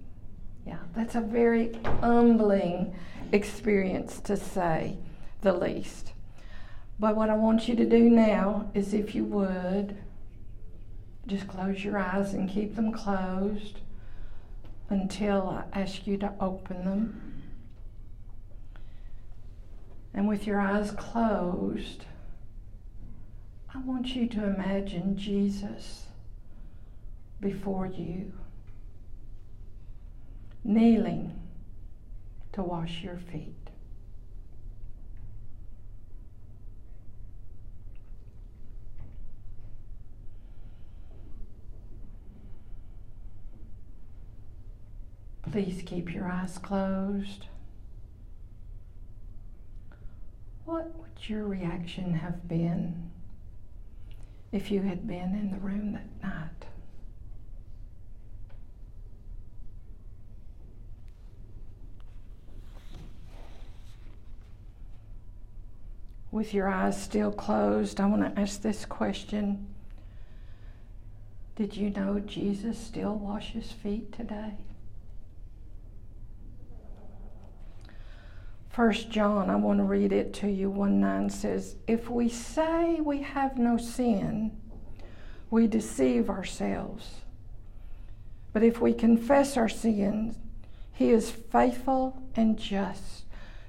Yeah, 0.67 0.81
that's 0.95 1.15
a 1.15 1.23
very 1.23 1.73
humbling 2.03 2.95
experience 3.33 4.21
to 4.21 4.37
say 4.37 4.99
the 5.41 5.55
least. 5.55 6.13
But 6.99 7.17
what 7.17 7.31
I 7.31 7.37
want 7.37 7.69
you 7.69 7.75
to 7.77 7.87
do 7.87 8.11
now 8.11 8.71
is 8.75 8.93
if 8.93 9.15
you 9.15 9.25
would, 9.25 9.97
just 11.27 11.49
close 11.49 11.83
your 11.83 11.97
eyes 11.97 12.35
and 12.35 12.51
keep 12.51 12.77
them 12.77 12.93
closed 12.93 13.81
until 14.89 15.49
I 15.49 15.81
ask 15.81 16.07
you 16.07 16.17
to 16.19 16.33
open 16.41 16.85
them. 16.85 17.43
And 20.13 20.29
with 20.29 20.47
your 20.47 20.61
eyes 20.61 20.93
closed, 20.93 22.05
I 23.75 23.79
want 23.79 24.15
you 24.15 24.29
to 24.29 24.45
imagine 24.45 25.17
Jesus 25.17 26.07
before 27.41 27.87
you, 27.87 28.33
kneeling 30.63 31.41
to 32.53 32.63
wash 32.63 33.03
your 33.03 33.19
feet. 33.19 33.64
Please 45.55 45.85
keep 45.87 46.13
your 46.13 46.29
eyes 46.29 46.59
closed. 46.59 47.47
What 50.65 50.99
would 50.99 51.29
your 51.29 51.47
reaction 51.47 52.15
have 52.15 52.49
been 52.49 53.13
if 54.51 54.73
you 54.73 54.83
had 54.83 55.07
been 55.07 55.33
in 55.33 55.53
the 55.53 55.59
room 55.59 55.93
that 55.93 56.29
night? 56.29 56.51
with 66.33 66.53
your 66.53 66.69
eyes 66.69 67.01
still 67.01 67.31
closed, 67.31 68.01
I 68.01 68.07
want 68.07 68.23
to 68.23 68.41
ask 68.41 68.61
this 68.61 68.85
question 68.85 69.69
Did 71.55 71.77
you 71.77 71.91
know 71.91 72.19
Jesus 72.19 72.77
still 72.77 73.15
washes 73.15 73.71
feet 73.71 74.13
today? 74.13 74.55
First 78.75 79.09
John, 79.09 79.51
I 79.51 79.55
want 79.55 79.79
to 79.79 79.85
read 79.85 80.11
it 80.11 80.35
to 80.35 80.51
you. 80.51 80.69
1 80.69 81.01
9 81.01 81.31
says, 81.31 81.77
If 81.87 82.11
we 82.11 82.29
say 82.29 82.99
we 83.01 83.23
have 83.23 83.57
no 83.57 83.77
sin, 83.77 84.51
we 85.49 85.69
deceive 85.69 86.29
ourselves. 86.29 87.21
But 88.53 88.65
if 88.65 88.81
we 88.81 88.93
confess 88.93 89.57
our 89.57 89.69
sins, 89.69 90.39
he 90.93 91.11
is 91.11 91.31
faithful 91.31 92.21
and 92.35 92.59
just 92.59 93.27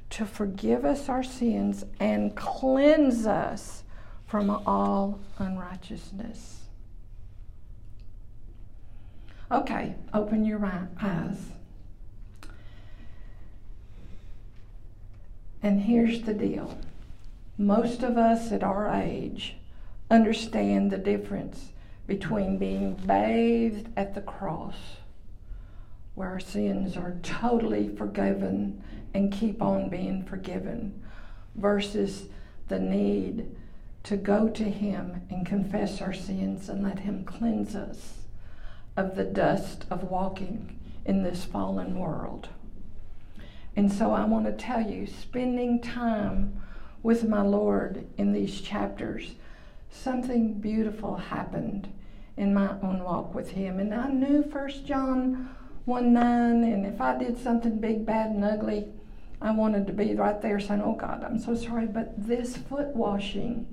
to 0.09 0.25
forgive 0.25 0.83
us 0.83 1.07
our 1.07 1.23
sins 1.23 1.85
and 1.99 2.35
cleanse 2.35 3.27
us 3.27 3.83
from 4.25 4.49
all 4.49 5.19
unrighteousness. 5.37 6.61
Okay, 9.51 9.93
open 10.15 10.45
your 10.45 10.65
eyes. 10.99 11.54
And 15.65 15.81
here's 15.81 16.21
the 16.21 16.33
deal 16.35 16.77
most 17.57 18.03
of 18.03 18.19
us 18.19 18.51
at 18.51 18.61
our 18.61 18.87
age 18.87 19.55
understand 20.11 20.91
the 20.91 20.99
difference 20.99 21.71
between 22.05 22.59
being 22.59 22.93
bathed 22.93 23.89
at 23.97 24.13
the 24.13 24.21
cross, 24.21 24.75
where 26.13 26.29
our 26.29 26.39
sins 26.39 26.95
are 26.95 27.17
totally 27.23 27.89
forgiven 27.89 28.83
and 29.15 29.33
keep 29.33 29.59
on 29.59 29.89
being 29.89 30.23
forgiven 30.23 31.01
versus 31.55 32.27
the 32.67 32.77
need 32.79 33.49
to 34.03 34.17
go 34.17 34.47
to 34.47 34.65
Him 34.65 35.23
and 35.31 35.47
confess 35.47 35.99
our 35.99 36.13
sins 36.13 36.69
and 36.69 36.83
let 36.83 36.99
Him 36.99 37.23
cleanse 37.23 37.75
us 37.75 38.19
of 38.95 39.15
the 39.15 39.23
dust 39.23 39.85
of 39.89 40.11
walking 40.11 40.79
in 41.05 41.23
this 41.23 41.43
fallen 41.43 41.97
world. 41.97 42.49
And 43.75 43.91
so 43.91 44.11
I 44.11 44.25
want 44.25 44.45
to 44.45 44.53
tell 44.53 44.81
you, 44.81 45.05
spending 45.05 45.81
time 45.81 46.61
with 47.03 47.27
my 47.27 47.41
Lord 47.41 48.07
in 48.17 48.31
these 48.31 48.61
chapters, 48.61 49.31
something 49.91 50.53
beautiful 50.53 51.15
happened 51.15 51.91
in 52.37 52.53
my 52.53 52.69
own 52.81 53.03
walk 53.03 53.35
with 53.35 53.51
Him. 53.51 53.79
And 53.79 53.93
I 53.93 54.09
knew 54.09 54.43
First 54.43 54.85
John 54.85 55.55
1 55.85 56.13
9, 56.13 56.63
and 56.63 56.85
if 56.85 56.99
I 57.01 57.17
did 57.17 57.37
something 57.37 57.79
big, 57.79 58.05
bad, 58.05 58.31
and 58.31 58.43
ugly, 58.43 58.87
I 59.41 59.51
wanted 59.51 59.87
to 59.87 59.93
be 59.93 60.15
right 60.15 60.41
there 60.41 60.59
saying, 60.59 60.81
Oh 60.81 60.95
God, 60.95 61.23
I'm 61.23 61.39
so 61.39 61.55
sorry, 61.55 61.85
but 61.85 62.13
this 62.27 62.57
foot 62.57 62.95
washing 62.95 63.67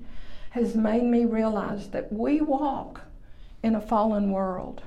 has 0.51 0.75
made 0.75 1.03
me 1.03 1.25
realize 1.25 1.89
that 1.89 2.13
we 2.13 2.41
walk 2.41 3.01
in 3.63 3.73
a 3.73 3.81
fallen 3.81 4.31
world. 4.31 4.83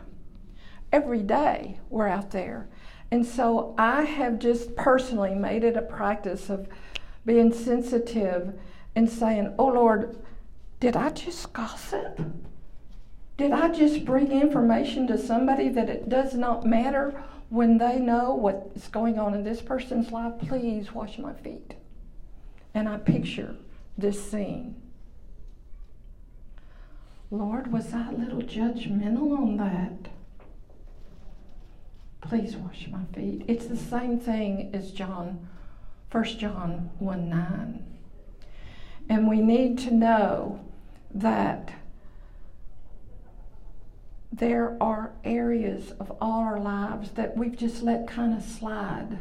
Every 0.92 1.22
day 1.22 1.80
we're 1.90 2.06
out 2.06 2.30
there. 2.30 2.68
And 3.10 3.24
so 3.24 3.74
I 3.78 4.02
have 4.02 4.38
just 4.38 4.76
personally 4.76 5.34
made 5.34 5.64
it 5.64 5.76
a 5.76 5.82
practice 5.82 6.50
of 6.50 6.68
being 7.24 7.52
sensitive 7.52 8.58
and 8.94 9.08
saying, 9.08 9.54
Oh 9.58 9.66
Lord, 9.66 10.16
did 10.80 10.96
I 10.96 11.10
just 11.10 11.52
gossip? 11.52 12.20
Did 13.36 13.52
I 13.52 13.68
just 13.68 14.04
bring 14.04 14.32
information 14.32 15.06
to 15.08 15.18
somebody 15.18 15.68
that 15.68 15.90
it 15.90 16.08
does 16.08 16.34
not 16.34 16.64
matter? 16.64 17.22
when 17.48 17.78
they 17.78 17.98
know 17.98 18.34
what's 18.34 18.88
going 18.88 19.18
on 19.18 19.34
in 19.34 19.44
this 19.44 19.62
person's 19.62 20.10
life, 20.10 20.32
please 20.40 20.92
wash 20.92 21.18
my 21.18 21.32
feet. 21.32 21.74
And 22.74 22.88
I 22.88 22.98
picture 22.98 23.56
this 23.96 24.30
scene. 24.30 24.82
Lord, 27.30 27.72
was 27.72 27.92
I 27.92 28.10
a 28.10 28.12
little 28.12 28.42
judgmental 28.42 29.36
on 29.36 29.56
that? 29.56 30.10
Please 32.28 32.56
wash 32.56 32.88
my 32.90 33.04
feet. 33.14 33.44
It's 33.46 33.66
the 33.66 33.76
same 33.76 34.18
thing 34.18 34.70
as 34.72 34.90
John, 34.90 35.48
1 36.10 36.24
John 36.24 36.90
1 36.98 37.28
9. 37.28 37.84
And 39.08 39.28
we 39.28 39.40
need 39.40 39.78
to 39.78 39.94
know 39.94 40.60
that 41.14 41.72
there 44.32 44.76
are 44.80 45.12
areas 45.24 45.92
of 46.00 46.10
all 46.20 46.40
our 46.40 46.58
lives 46.58 47.10
that 47.12 47.36
we've 47.36 47.56
just 47.56 47.84
let 47.84 48.08
kind 48.08 48.36
of 48.36 48.42
slide. 48.42 49.18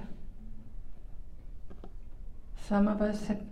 Some 2.68 2.88
of 2.88 3.04
us 3.04 3.28
have 3.28 3.44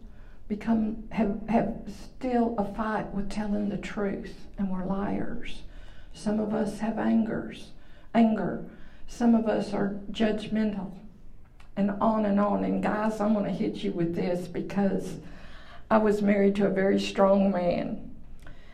become 0.48 1.04
have 1.12 1.42
have 1.48 1.76
still 1.88 2.56
a 2.58 2.66
fight 2.74 3.13
with 3.13 3.30
telling 3.30 3.70
the 3.70 3.78
truth 3.78 4.48
and 4.58 4.72
we're 4.72 4.84
liars. 4.86 5.62
Some 6.12 6.39
of 6.39 6.56
us 6.56 6.80
have 6.80 6.98
angers, 6.98 7.70
anger. 8.16 8.66
Some 9.08 9.36
of 9.36 9.48
us 9.48 9.74
are 9.74 10.00
judgmental 10.12 10.92
and 11.76 11.92
on 12.02 12.26
and 12.26 12.39
on. 12.39 12.63
And 12.63 12.82
guys, 12.82 13.20
I'm 13.20 13.34
going 13.34 13.46
to 13.46 13.52
hit 13.52 13.78
you 13.78 13.92
with 13.92 14.16
this 14.16 14.48
because 14.48 15.16
I 15.89 15.98
was 15.98 16.22
married 16.22 16.56
to 16.56 16.68
a 16.68 16.70
very 16.70 17.00
strong 17.00 17.52
man 17.52 18.13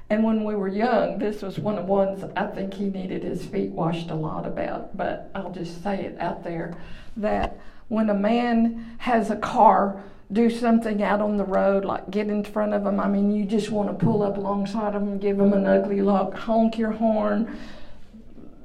and 0.10 0.24
when 0.24 0.44
we 0.44 0.56
were 0.56 0.68
young, 0.68 1.20
this 1.20 1.44
was 1.44 1.60
one 1.60 1.78
of 1.78 1.86
the 1.86 1.92
ones 1.92 2.24
I 2.36 2.48
think 2.48 2.74
he 2.74 2.86
needed 2.86 3.24
his 3.24 3.46
feet 3.46 3.70
washed 3.70 4.10
a 4.10 4.16
lot 4.16 4.48
about, 4.48 4.98
but 4.98 5.30
I'll 5.36 5.52
just 5.52 5.84
say 5.84 6.04
it 6.06 6.18
out 6.20 6.44
there 6.44 6.76
that 7.18 7.60
when 7.90 8.10
a 8.10 8.16
man 8.16 8.96
has 9.00 9.30
a 9.30 9.36
car 9.36 10.04
do 10.32 10.50
something 10.50 11.04
out 11.04 11.22
on 11.22 11.38
the 11.38 11.44
road, 11.44 11.86
like 11.86 12.10
get 12.10 12.28
in 12.28 12.44
front 12.44 12.74
of 12.74 12.86
him, 12.86 13.00
I 13.00 13.08
mean, 13.08 13.32
you 13.32 13.46
just 13.46 13.70
want 13.70 13.90
to 13.90 14.06
pull 14.06 14.24
up 14.24 14.38
alongside 14.38 14.96
and 14.96 15.22
give 15.22 15.40
him 15.40 15.54
an 15.54 15.68
ugly 15.68 16.02
look, 16.02 16.36
honk 16.36 16.78
your 16.78 16.92
horn, 16.92 17.60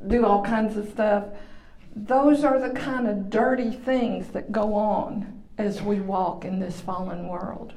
do 0.06 0.24
all 0.24 0.42
kinds 0.42 0.78
of 0.78 0.88
stuff. 0.88 1.24
Those 1.96 2.44
are 2.44 2.58
the 2.58 2.74
kind 2.74 3.06
of 3.06 3.30
dirty 3.30 3.70
things 3.70 4.28
that 4.28 4.52
go 4.52 4.74
on 4.74 5.42
as 5.58 5.80
we 5.82 6.00
walk 6.00 6.44
in 6.44 6.58
this 6.58 6.80
fallen 6.80 7.28
world. 7.28 7.72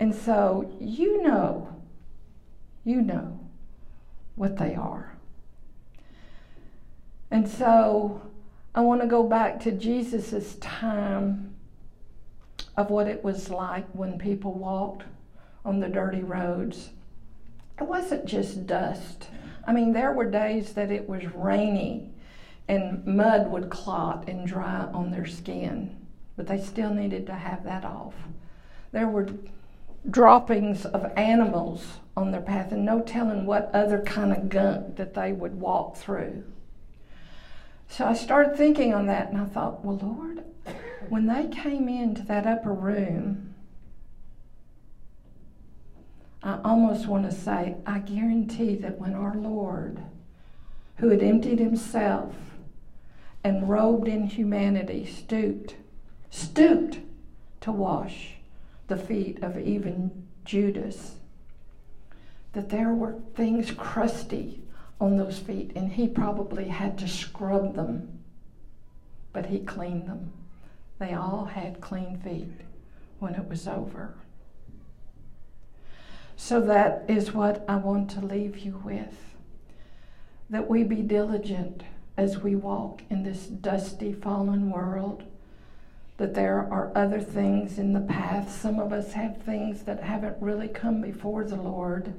And 0.00 0.14
so, 0.14 0.76
you 0.80 1.22
know 1.22 1.74
you 2.84 3.00
know 3.00 3.40
what 4.36 4.58
they 4.58 4.74
are. 4.74 5.16
And 7.30 7.48
so 7.48 8.22
I 8.74 8.82
want 8.82 9.00
to 9.00 9.06
go 9.06 9.22
back 9.22 9.58
to 9.60 9.72
Jesus' 9.72 10.56
time 10.56 11.54
of 12.76 12.90
what 12.90 13.08
it 13.08 13.24
was 13.24 13.48
like 13.48 13.86
when 13.92 14.18
people 14.18 14.52
walked 14.52 15.04
on 15.64 15.80
the 15.80 15.88
dirty 15.88 16.22
roads. 16.22 16.90
It 17.80 17.84
wasn't 17.84 18.26
just 18.26 18.66
dust. 18.66 19.28
I 19.66 19.72
mean, 19.72 19.92
there 19.92 20.12
were 20.12 20.30
days 20.30 20.74
that 20.74 20.90
it 20.90 21.08
was 21.08 21.24
rainy 21.34 22.10
and 22.68 23.04
mud 23.06 23.50
would 23.50 23.70
clot 23.70 24.28
and 24.28 24.46
dry 24.46 24.88
on 24.92 25.10
their 25.10 25.26
skin, 25.26 25.96
but 26.36 26.46
they 26.46 26.58
still 26.58 26.92
needed 26.92 27.26
to 27.26 27.34
have 27.34 27.64
that 27.64 27.84
off. 27.84 28.14
There 28.92 29.08
were 29.08 29.28
droppings 30.10 30.84
of 30.86 31.12
animals 31.16 31.84
on 32.16 32.30
their 32.30 32.40
path 32.40 32.72
and 32.72 32.84
no 32.84 33.00
telling 33.00 33.46
what 33.46 33.70
other 33.74 34.00
kind 34.02 34.32
of 34.32 34.48
gunk 34.48 34.96
that 34.96 35.14
they 35.14 35.32
would 35.32 35.60
walk 35.60 35.96
through. 35.96 36.44
So 37.88 38.06
I 38.06 38.14
started 38.14 38.56
thinking 38.56 38.94
on 38.94 39.06
that 39.06 39.30
and 39.30 39.40
I 39.40 39.44
thought, 39.44 39.84
well, 39.84 39.98
Lord, 39.98 40.44
when 41.08 41.26
they 41.26 41.48
came 41.48 41.88
into 41.88 42.22
that 42.22 42.46
upper 42.46 42.72
room, 42.72 43.54
I 46.42 46.58
almost 46.64 47.06
want 47.06 47.28
to 47.30 47.34
say, 47.34 47.76
I 47.86 48.00
guarantee 48.00 48.76
that 48.76 49.00
when 49.00 49.14
our 49.14 49.34
Lord, 49.34 49.98
who 50.96 51.08
had 51.08 51.22
emptied 51.22 51.58
himself 51.58 52.34
and 53.44 53.68
robed 53.68 54.08
in 54.08 54.26
humanity, 54.26 55.06
stooped, 55.06 55.76
stooped 56.30 56.98
to 57.60 57.70
wash 57.70 58.30
the 58.88 58.96
feet 58.96 59.42
of 59.42 59.58
even 59.58 60.26
Judas. 60.44 61.16
That 62.54 62.70
there 62.70 62.94
were 62.94 63.16
things 63.34 63.70
crusty 63.70 64.62
on 65.00 65.18
those 65.18 65.38
feet, 65.38 65.72
and 65.76 65.92
he 65.92 66.08
probably 66.08 66.68
had 66.68 66.96
to 66.98 67.08
scrub 67.08 67.74
them, 67.74 68.20
but 69.32 69.46
he 69.46 69.58
cleaned 69.58 70.08
them. 70.08 70.32
They 70.98 71.12
all 71.12 71.44
had 71.44 71.80
clean 71.80 72.18
feet 72.18 72.48
when 73.18 73.34
it 73.34 73.48
was 73.48 73.68
over. 73.68 74.14
So 76.36 76.60
that 76.62 77.04
is 77.08 77.32
what 77.32 77.64
I 77.68 77.76
want 77.76 78.10
to 78.12 78.20
leave 78.24 78.58
you 78.58 78.80
with 78.84 79.14
that 80.50 80.68
we 80.68 80.84
be 80.84 80.96
diligent 80.96 81.82
as 82.16 82.38
we 82.38 82.54
walk 82.54 83.02
in 83.10 83.22
this 83.22 83.46
dusty, 83.46 84.12
fallen 84.12 84.70
world 84.70 85.24
that 86.16 86.34
there 86.34 86.58
are 86.58 86.92
other 86.94 87.20
things 87.20 87.78
in 87.78 87.92
the 87.92 88.00
path. 88.00 88.50
Some 88.50 88.78
of 88.78 88.92
us 88.92 89.14
have 89.14 89.42
things 89.42 89.82
that 89.82 90.02
haven't 90.02 90.40
really 90.40 90.68
come 90.68 91.00
before 91.00 91.44
the 91.44 91.56
Lord 91.56 92.14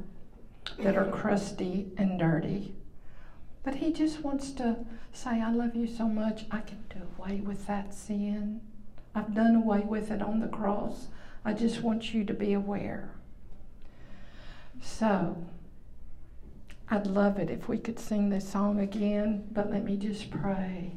that 0.80 0.98
are 0.98 1.10
crusty 1.10 1.92
and 1.98 2.20
dirty. 2.20 2.74
But 3.64 3.76
He 3.76 3.94
just 3.94 4.22
wants 4.22 4.52
to 4.54 4.78
say, 5.14 5.42
I 5.42 5.52
love 5.52 5.76
you 5.76 5.88
so 5.88 6.10
much, 6.10 6.46
I 6.52 6.60
can 6.60 6.84
do 6.90 6.96
away 7.18 7.40
with 7.40 7.68
that 7.68 7.94
sin. 7.94 8.62
I've 9.14 9.34
done 9.34 9.56
away 9.56 9.80
with 9.80 10.12
it 10.12 10.22
on 10.22 10.42
the 10.42 10.48
cross. 10.48 11.08
I 11.44 11.54
just 11.54 11.82
want 11.82 12.14
you 12.14 12.24
to 12.26 12.34
be 12.34 12.54
aware. 12.54 13.12
So, 14.82 15.38
I'd 16.90 17.08
love 17.08 17.40
it 17.40 17.50
if 17.50 17.68
we 17.68 17.80
could 17.80 18.00
sing 18.00 18.30
this 18.30 18.48
song 18.48 18.80
again, 18.80 19.48
but 19.52 19.72
let 19.72 19.84
me 19.84 19.98
just 19.98 20.30
pray 20.30 20.92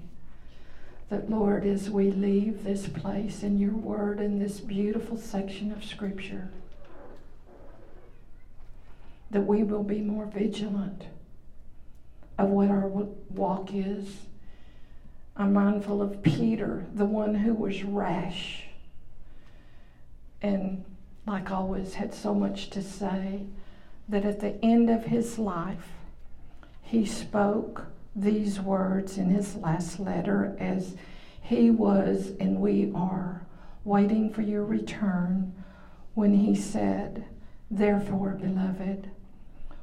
that, 1.09 1.31
Lord, 1.31 1.65
as 1.65 1.89
we 1.89 2.11
leave 2.11 2.63
this 2.63 2.87
place 2.87 3.43
and 3.43 3.59
your 3.59 3.73
word 3.73 4.21
in 4.21 4.39
this 4.39 4.61
beautiful 4.61 5.17
section 5.17 5.73
of 5.73 5.83
Scripture, 5.83 6.51
that 9.31 9.47
we 9.47 9.63
will 9.63 9.83
be 9.83 10.03
more 10.03 10.27
vigilant 10.27 11.05
of 12.37 12.51
what 12.51 12.71
our 12.71 12.87
walk 12.87 13.71
is. 13.73 14.17
I'm 15.37 15.55
mindful 15.55 16.03
of 16.03 16.23
Peter, 16.23 16.87
the 16.95 17.07
one 17.07 17.35
who 17.35 17.55
was 17.55 17.83
rash 17.83 18.65
and, 20.43 20.85
like 21.27 21.51
always, 21.51 21.95
had 21.95 22.13
so 22.13 22.35
much 22.35 22.71
to 22.71 22.83
say, 22.83 23.45
that 24.09 24.25
at 24.25 24.41
the 24.41 24.63
end 24.65 24.89
of 24.89 25.05
his 25.05 25.39
life, 25.39 25.93
he 26.83 27.05
spoke 27.05 27.87
these 28.17 28.61
words 28.61 29.19
in 29.19 29.31
his 29.31 29.55
last 29.57 30.01
letter 30.01 30.57
as 30.59 30.97
he 31.41 31.71
was 31.71 32.33
and 32.41 32.61
we 32.61 32.91
are 32.95 33.43
waiting 33.85 34.33
for 34.33 34.43
your 34.43 34.65
return 34.65 35.53
when 36.15 36.35
he 36.35 36.55
said, 36.55 37.25
Therefore, 37.71 38.31
beloved, 38.31 39.11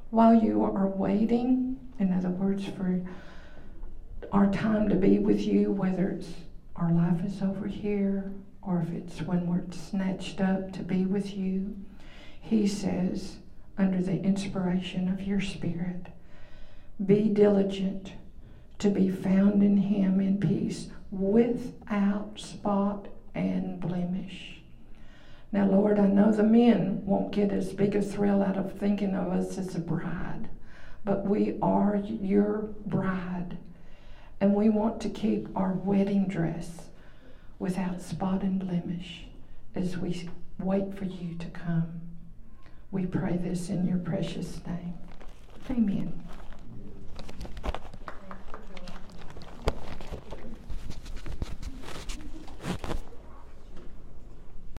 while 0.09 0.33
you 0.33 0.63
are 0.63 0.88
waiting, 0.88 1.79
in 1.99 2.13
other 2.13 2.29
words, 2.29 2.65
for 2.65 3.01
our 4.31 4.51
time 4.51 4.89
to 4.89 4.95
be 4.95 5.19
with 5.19 5.41
you, 5.41 5.71
whether 5.71 6.09
it's 6.09 6.33
our 6.75 6.91
life 6.91 7.23
is 7.23 7.41
over 7.41 7.67
here 7.67 8.31
or 8.61 8.81
if 8.81 8.91
it's 8.91 9.21
when 9.21 9.47
we're 9.47 9.63
snatched 9.71 10.41
up 10.41 10.71
to 10.73 10.81
be 10.81 11.05
with 11.05 11.35
you, 11.35 11.75
he 12.41 12.67
says, 12.67 13.38
under 13.77 14.01
the 14.01 14.21
inspiration 14.21 15.09
of 15.09 15.21
your 15.21 15.41
Spirit, 15.41 16.07
be 17.05 17.29
diligent 17.29 18.13
to 18.79 18.89
be 18.89 19.09
found 19.09 19.61
in 19.63 19.77
Him 19.77 20.19
in 20.19 20.39
peace 20.39 20.88
without 21.11 22.33
spot 22.39 23.07
and 23.33 23.79
blemish. 23.79 24.61
Now, 25.51 25.67
Lord, 25.67 25.99
I 25.99 26.07
know 26.07 26.31
the 26.31 26.43
men 26.43 27.05
won't 27.05 27.31
get 27.31 27.51
as 27.51 27.73
big 27.73 27.95
a 27.95 28.01
thrill 28.01 28.41
out 28.43 28.57
of 28.57 28.77
thinking 28.77 29.15
of 29.15 29.31
us 29.31 29.57
as 29.57 29.75
a 29.75 29.79
bride, 29.79 30.49
but 31.03 31.25
we 31.25 31.57
are 31.61 31.97
your 32.05 32.69
bride, 32.85 33.57
and 34.41 34.53
we 34.53 34.69
want 34.69 35.01
to 35.01 35.09
keep 35.09 35.47
our 35.55 35.73
wedding 35.73 36.27
dress 36.27 36.89
without 37.59 38.01
spot 38.01 38.41
and 38.41 38.59
blemish 38.59 39.25
as 39.75 39.97
we 39.97 40.29
wait 40.59 40.97
for 40.97 41.05
you 41.05 41.35
to 41.35 41.47
come. 41.47 42.01
We 42.95 43.05
pray 43.05 43.36
this 43.36 43.67
in 43.67 43.86
your 43.86 43.97
precious 43.97 44.62
name. 44.65 44.93
Amen. 45.69 46.24